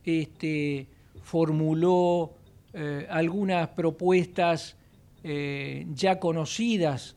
[0.04, 0.88] este,
[1.22, 2.32] formuló
[3.08, 4.76] algunas propuestas
[5.28, 7.16] eh, ya conocidas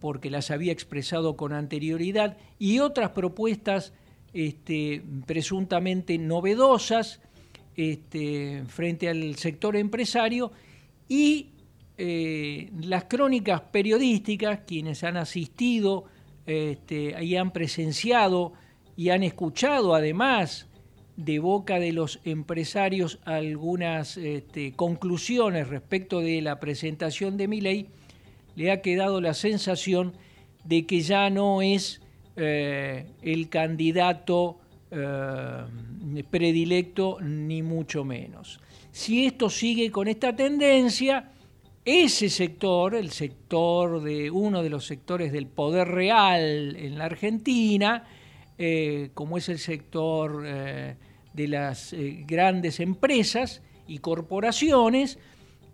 [0.00, 3.92] porque las había expresado con anterioridad y otras propuestas
[4.34, 7.20] este, presuntamente novedosas
[7.76, 10.50] este, frente al sector empresario
[11.08, 11.50] y
[11.96, 16.06] eh, las crónicas periodísticas, quienes han asistido
[16.46, 18.54] este, y han presenciado
[18.96, 20.65] y han escuchado además
[21.16, 27.86] de boca de los empresarios algunas este, conclusiones respecto de la presentación de mi ley,
[28.54, 30.14] le ha quedado la sensación
[30.64, 32.00] de que ya no es
[32.36, 34.58] eh, el candidato
[34.90, 35.64] eh,
[36.30, 38.60] predilecto, ni mucho menos.
[38.92, 41.30] Si esto sigue con esta tendencia,
[41.84, 48.04] ese sector, el sector de uno de los sectores del poder real en la Argentina,
[48.58, 50.44] eh, como es el sector
[51.36, 55.18] de las eh, grandes empresas y corporaciones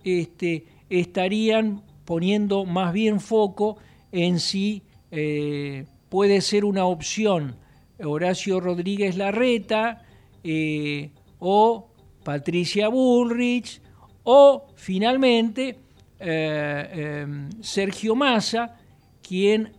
[0.04, 3.78] este, estarían poniendo más bien foco
[4.10, 4.82] en si
[5.12, 7.56] eh, puede ser una opción
[8.04, 10.02] Horacio Rodríguez Larreta
[10.42, 11.88] eh, o
[12.24, 13.80] Patricia Bullrich
[14.24, 15.78] o finalmente
[17.60, 18.76] Sergio Massa,
[19.20, 19.72] quien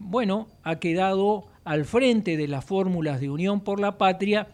[0.00, 4.46] bueno, ha quedado al frente de las fórmulas de Unión por la Patria,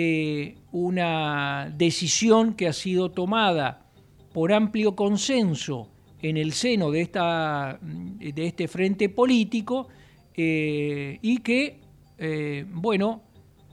[0.00, 3.90] eh, una decisión que ha sido tomada
[4.32, 5.90] por amplio consenso
[6.22, 9.88] en el seno de, esta, de este frente político
[10.36, 11.80] eh, y que,
[12.16, 13.24] eh, bueno,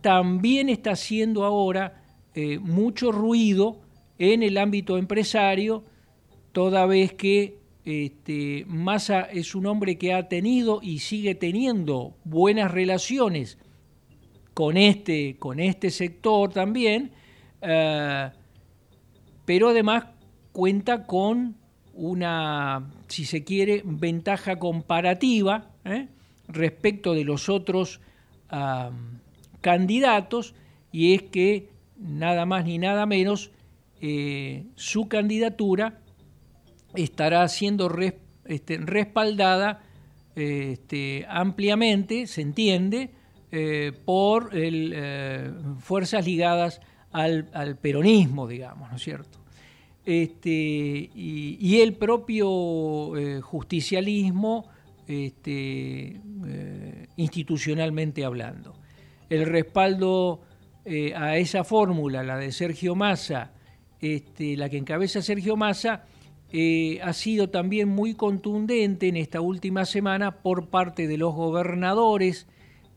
[0.02, 2.02] también está haciendo ahora
[2.60, 3.82] mucho ruido
[4.18, 5.84] en el ámbito empresario,
[6.54, 12.72] toda vez que este, Massa es un hombre que ha tenido y sigue teniendo buenas
[12.72, 13.60] relaciones
[14.56, 17.12] con este, con este sector también,
[17.62, 18.32] eh,
[19.44, 20.06] pero además
[20.54, 21.58] cuenta con
[21.94, 26.08] una, si se quiere, ventaja comparativa ¿eh?
[26.48, 28.00] respecto de los otros
[29.60, 30.56] candidatos,
[30.92, 33.52] y es que nada más ni nada menos
[34.00, 36.00] eh, su candidatura
[36.96, 37.94] estará siendo
[38.46, 39.84] este, respaldada
[40.36, 43.10] este, ampliamente, se entiende,
[43.58, 45.50] eh, por eh,
[45.80, 46.82] fuerzas ligadas
[47.14, 49.40] al, peronismo, digamos, ¿no es cierto?
[50.04, 50.50] Este,
[51.16, 54.68] y, el propio eh, justicialismo
[55.08, 56.20] este,
[57.16, 58.76] institucionalmente hablando.
[59.30, 60.42] El respaldo
[61.16, 63.54] a esa fórmula, la de Sergio Massa,
[64.02, 66.04] este, la que encabeza Sergio Massa,
[67.02, 72.48] ha sido también muy contundente en esta última semana por parte de los gobernadores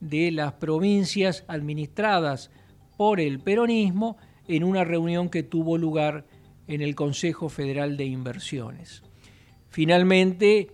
[0.01, 2.51] de las provincias administradas
[2.97, 6.25] por el peronismo en una reunión que tuvo lugar
[6.67, 9.03] en el Consejo Federal de Inversiones.
[9.69, 10.71] Finalmente,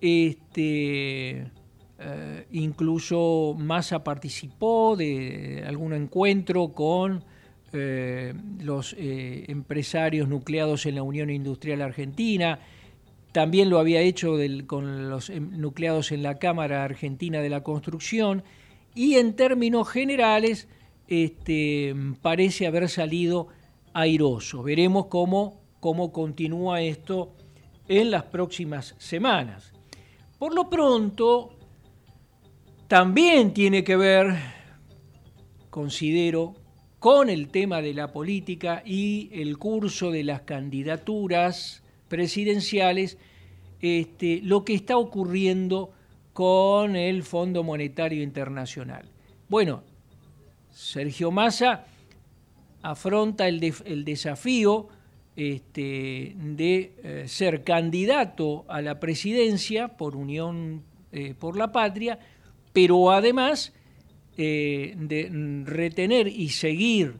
[0.00, 1.50] este,
[1.98, 7.24] eh, incluso Massa participó de algún encuentro con
[7.72, 12.60] eh, los eh, empresarios nucleados en la Unión Industrial Argentina,
[13.32, 18.44] también lo había hecho con los em, nucleados en la Cámara Argentina de la Construcción
[18.96, 20.68] y en términos generales
[21.06, 23.48] este, parece haber salido
[23.92, 24.62] airoso.
[24.64, 27.36] Veremos cómo, cómo continúa esto
[27.86, 29.72] en las próximas semanas.
[30.38, 31.50] Por lo pronto,
[32.88, 34.34] también tiene que ver,
[35.70, 36.54] considero,
[36.98, 43.18] con el tema de la política y el curso de las candidaturas presidenciales,
[43.80, 45.92] este, lo que está ocurriendo
[46.36, 49.08] con el Fondo Monetario Internacional.
[49.48, 49.82] Bueno,
[50.70, 51.86] Sergio Massa
[52.82, 53.58] afronta el,
[54.04, 54.86] desafío
[55.34, 62.18] este, de eh, ser candidato a la presidencia por Unión eh, por la Patria,
[62.74, 63.72] pero además
[64.36, 65.30] eh, de
[65.64, 67.14] retener y seguir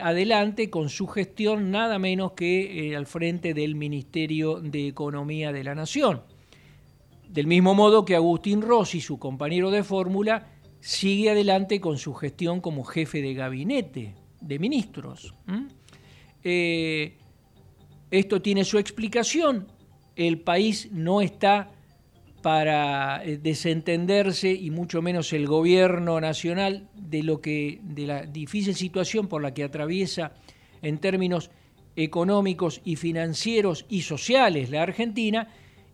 [0.00, 5.74] adelante con su gestión nada menos que al frente del Ministerio de Economía de la
[5.76, 6.33] Nación.
[7.34, 10.46] Del mismo modo que Agustín Rossi, su compañero de fórmula,
[10.78, 15.34] sigue adelante con su gestión como jefe de gabinete de ministros.
[16.44, 17.18] Eh,
[18.12, 19.66] esto tiene su explicación.
[20.14, 21.72] El país no está
[22.40, 28.76] para eh, desentenderse y mucho menos el gobierno nacional de lo que de la difícil
[28.76, 30.34] situación por la que atraviesa
[30.82, 31.50] en términos
[31.96, 35.48] económicos y financieros y sociales la Argentina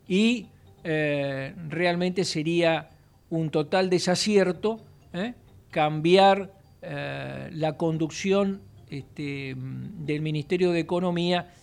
[0.07, 0.50] y
[0.83, 2.89] eh, realmente sería
[3.29, 4.81] un total desacierto
[5.13, 5.35] ¿eh?
[5.69, 11.53] cambiar eh, la conducción este, del Ministerio de Economía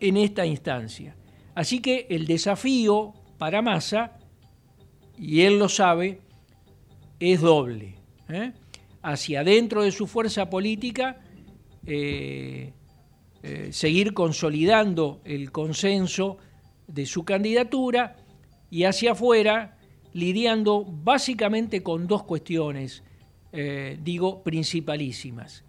[0.00, 1.14] en esta instancia.
[1.54, 4.18] Así que el desafío para Massa,
[5.16, 6.20] y él lo sabe,
[7.20, 7.94] es doble.
[9.02, 11.20] Hacia adentro de su fuerza política,
[13.70, 16.36] seguir consolidando el consenso
[16.86, 18.16] de su candidatura
[18.70, 19.76] y hacia afuera
[20.12, 23.02] lidiando básicamente con dos cuestiones,
[23.52, 25.62] eh, digo, principalísimas.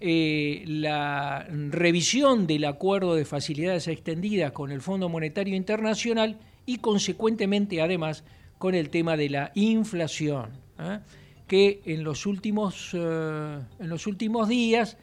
[0.00, 7.82] Eh, la revisión del acuerdo de facilidades extendidas con el Fondo Monetario Internacional y consecuentemente
[7.82, 8.22] además
[8.58, 11.00] con el tema de la inflación, ¿eh?
[11.48, 14.96] que en los últimos, en los últimos días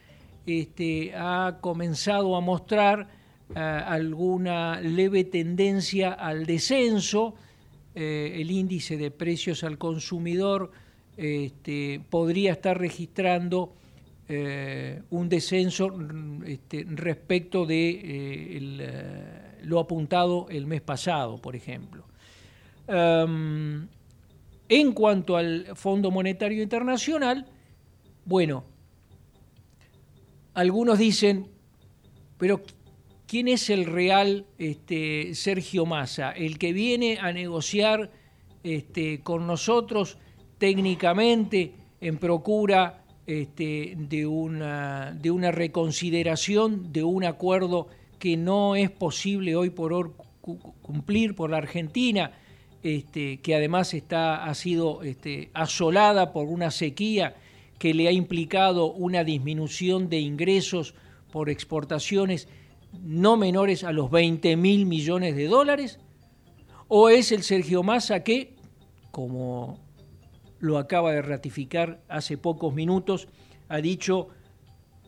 [0.45, 3.09] este, ha comenzado a mostrar
[3.54, 7.36] eh, alguna leve tendencia al descenso,
[7.93, 10.72] eh, el índice de precios al consumidor
[11.16, 13.76] este, podría estar registrando
[14.28, 15.96] eh, un descenso
[16.46, 22.06] este, respecto de lo apuntado el mes pasado, por ejemplo.
[22.88, 23.88] Em,
[24.68, 27.46] en cuanto al Fondo Monetario Internacional,
[28.26, 28.64] bueno,
[30.56, 31.48] algunos dicen,
[32.38, 32.62] pero
[33.28, 36.32] ¿quién es el real este, Sergio Massa?
[36.32, 38.11] El que viene a negociar
[38.63, 40.17] este, con nosotros
[40.57, 47.88] técnicamente en procura este, de, una, de una reconsideración de un acuerdo
[48.19, 50.11] que no es posible hoy por hoy
[50.82, 52.32] cumplir por la Argentina,
[52.82, 55.01] que además está, ha sido
[55.53, 57.36] asolada por una sequía
[57.80, 60.93] que le ha implicado una disminución de ingresos
[61.32, 62.47] por exportaciones
[63.04, 66.00] no menores a los 20 mil millones de dólares?
[66.88, 68.56] ¿O es el Sergio Massa que,
[69.12, 69.80] como
[70.60, 73.28] lo acaba de ratificar hace pocos minutos,
[73.70, 74.30] ha dicho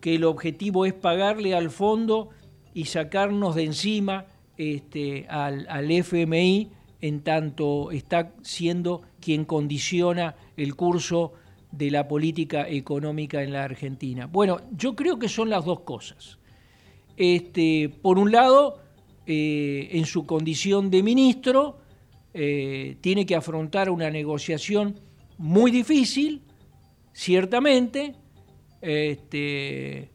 [0.01, 2.29] que el objetivo es pagarle al fondo
[2.73, 4.25] y sacarnos de encima
[4.57, 6.71] este, al, al FMI
[7.01, 11.33] en tanto está siendo quien condiciona el curso
[11.71, 14.25] de la política económica en la Argentina.
[14.25, 16.36] Bueno, yo creo que son las dos cosas.
[17.17, 18.79] Este, por un lado,
[19.25, 21.79] eh, en su condición de ministro,
[22.33, 24.99] eh, tiene que afrontar una negociación
[25.39, 26.43] muy difícil,
[27.11, 28.13] ciertamente,
[28.81, 30.11] este,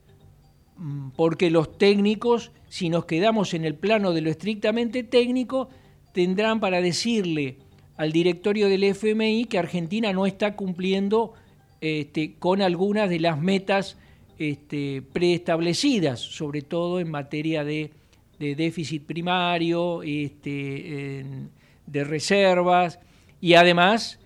[0.76, 5.68] mm, porque los técnicos, si nos quedamos en el plano de lo estrictamente técnico,
[6.12, 7.58] tendrán para decirle
[7.96, 11.34] al directorio del FMI que Argentina no está cumpliendo
[11.80, 13.96] este, con algunas de las metas
[14.50, 17.90] este, preestablecidas, sobre todo en materia de,
[18.38, 21.24] déficit primario, este,
[21.86, 22.98] de reservas,
[23.40, 24.18] y además,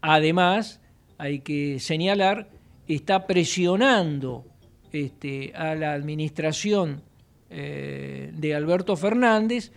[0.00, 0.80] además,
[1.18, 2.48] hay que señalar,
[2.86, 4.44] está presionando
[4.92, 7.02] este, a la administración
[7.50, 9.72] eh, de Alberto Fernández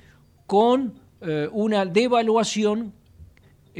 [0.45, 2.93] con eh, una devaluación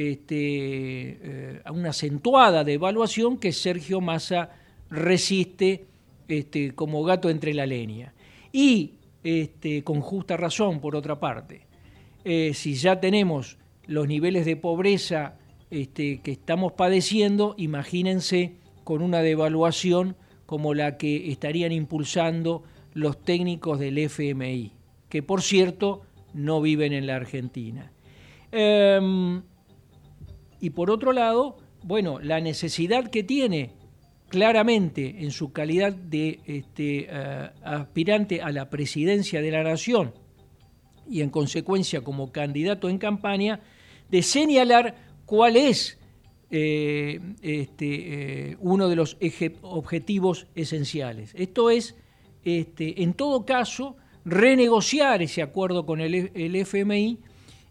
[0.01, 4.51] eh, una acentuada devaluación que Sergio Massa
[4.89, 5.88] resiste
[6.29, 8.13] este, como gato entre la leña.
[8.53, 11.67] Y este, con justa razón, por otra parte,
[12.23, 15.37] eh, si ya tenemos los niveles de pobreza
[15.71, 18.53] este, que estamos padeciendo, imagínense
[18.83, 20.15] con una devaluación
[20.45, 22.63] como la que estarían impulsando
[22.93, 24.73] los técnicos del FMI,
[25.09, 26.01] que por cierto
[26.33, 27.91] no viven en la Argentina.
[28.51, 29.41] Em,
[30.59, 33.71] y por otro lado, bueno, la necesidad que tiene
[34.29, 40.13] claramente en su calidad de este, eh, aspirante a la presidencia de la nación
[41.09, 43.59] y en consecuencia como candidato en campaña,
[44.09, 45.97] de señalar cuál es
[46.51, 49.17] eh, este, eh, uno de los
[49.61, 51.33] objetivos esenciales.
[51.35, 51.95] Esto es,
[52.43, 57.17] este, en todo caso, renegociar ese acuerdo con el, el FMI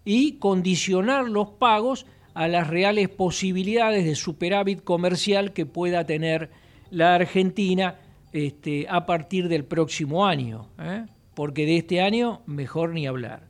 [0.05, 2.07] y condicionar los pagos
[2.39, 6.51] a las reales posibilidades de superávit comercial que pueda tener
[6.89, 7.97] la Argentina
[8.33, 11.05] este, a partir del próximo año, ¿eh?
[11.35, 13.49] porque de este año mejor ni hablar.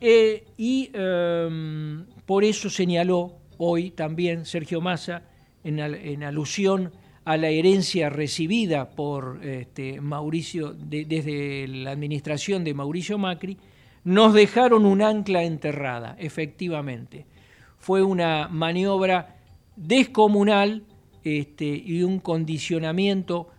[0.00, 5.24] Eh, y em, por eso señaló hoy también Sergio Massa,
[5.62, 6.92] en, alusión
[7.26, 13.58] a la herencia recibida por este, Mauricio desde la administración de Mauricio Macri,
[14.02, 17.26] nos dejaron un ancla enterrada, efectivamente
[17.84, 19.36] fue una maniobra
[19.76, 20.84] descomunal
[21.22, 23.50] este, y un condicionamiento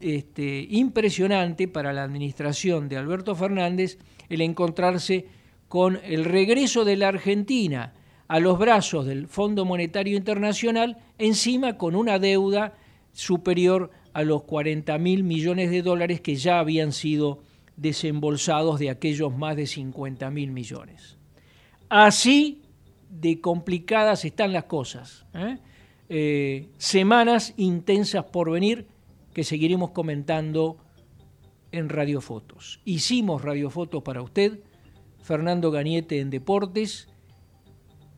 [0.00, 3.98] este, impresionante para la administración de Alberto Fernández
[4.30, 5.26] el encontrarse
[5.68, 7.92] con el regreso de la Argentina
[8.28, 12.72] a los brazos del Fondo Monetario Internacional, encima con una deuda
[13.12, 17.42] superior a los 40 mil millones de dólares que ya habían sido
[17.76, 21.18] desembolsados de aquellos más de 50 mil millones.
[21.90, 22.62] Así
[23.20, 25.26] de complicadas están las cosas.
[25.34, 25.58] ¿eh?
[26.08, 28.86] Eh, semanas intensas por venir
[29.32, 30.78] que seguiremos comentando
[31.72, 32.80] en Radiofotos.
[32.84, 34.60] Hicimos Radiofotos para usted,
[35.22, 37.08] Fernando Gañete en Deportes,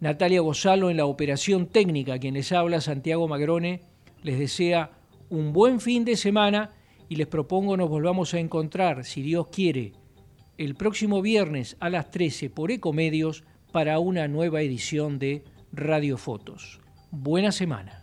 [0.00, 3.82] Natalia Gozalo en la operación técnica, quien les habla, Santiago Magrone,
[4.22, 4.92] les desea
[5.28, 6.70] un buen fin de semana
[7.08, 9.92] y les propongo nos volvamos a encontrar, si Dios quiere,
[10.56, 16.80] el próximo viernes a las 13 por Ecomedios para una nueva edición de Radio Fotos.
[17.10, 18.02] Buena semana.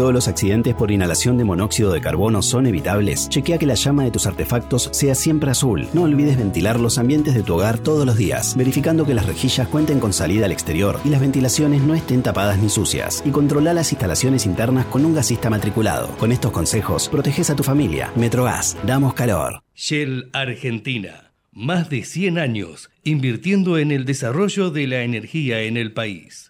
[0.00, 4.02] todos los accidentes por inhalación de monóxido de carbono son evitables, chequea que la llama
[4.02, 5.88] de tus artefactos sea siempre azul.
[5.92, 9.68] No olvides ventilar los ambientes de tu hogar todos los días, verificando que las rejillas
[9.68, 13.22] cuenten con salida al exterior y las ventilaciones no estén tapadas ni sucias.
[13.26, 16.16] Y controla las instalaciones internas con un gasista matriculado.
[16.16, 18.10] Con estos consejos, proteges a tu familia.
[18.16, 19.62] Metrogas, damos calor.
[19.74, 21.34] Shell Argentina.
[21.52, 26.49] Más de 100 años invirtiendo en el desarrollo de la energía en el país.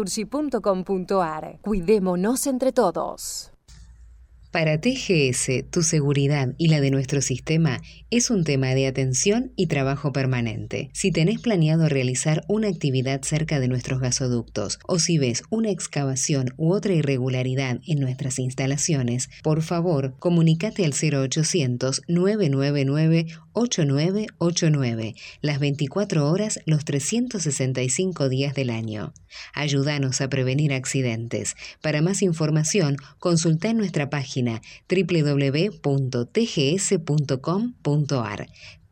[0.00, 1.58] naturgy.com.ar.
[1.62, 3.50] Cuidémonos entre todos.
[4.50, 7.80] Para TGS, tu seguridad y la de nuestro sistema
[8.10, 10.90] es un tema de atención y trabajo permanente.
[10.92, 16.52] Si tenés planeado realizar una actividad cerca de nuestros gasoductos o si ves una excavación
[16.56, 26.30] u otra irregularidad en nuestras instalaciones, por favor, comunícate al 0800 999 8989, las 24
[26.30, 29.12] horas, los 365 días del año.
[29.54, 31.54] Ayúdanos a prevenir accidentes.
[31.80, 35.80] Para más información, consulta nuestra página www.tgs.com.ar.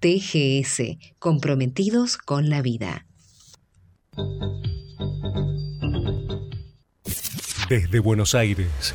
[0.00, 3.04] TGS, comprometidos con la vida.
[7.68, 8.94] Desde Buenos Aires,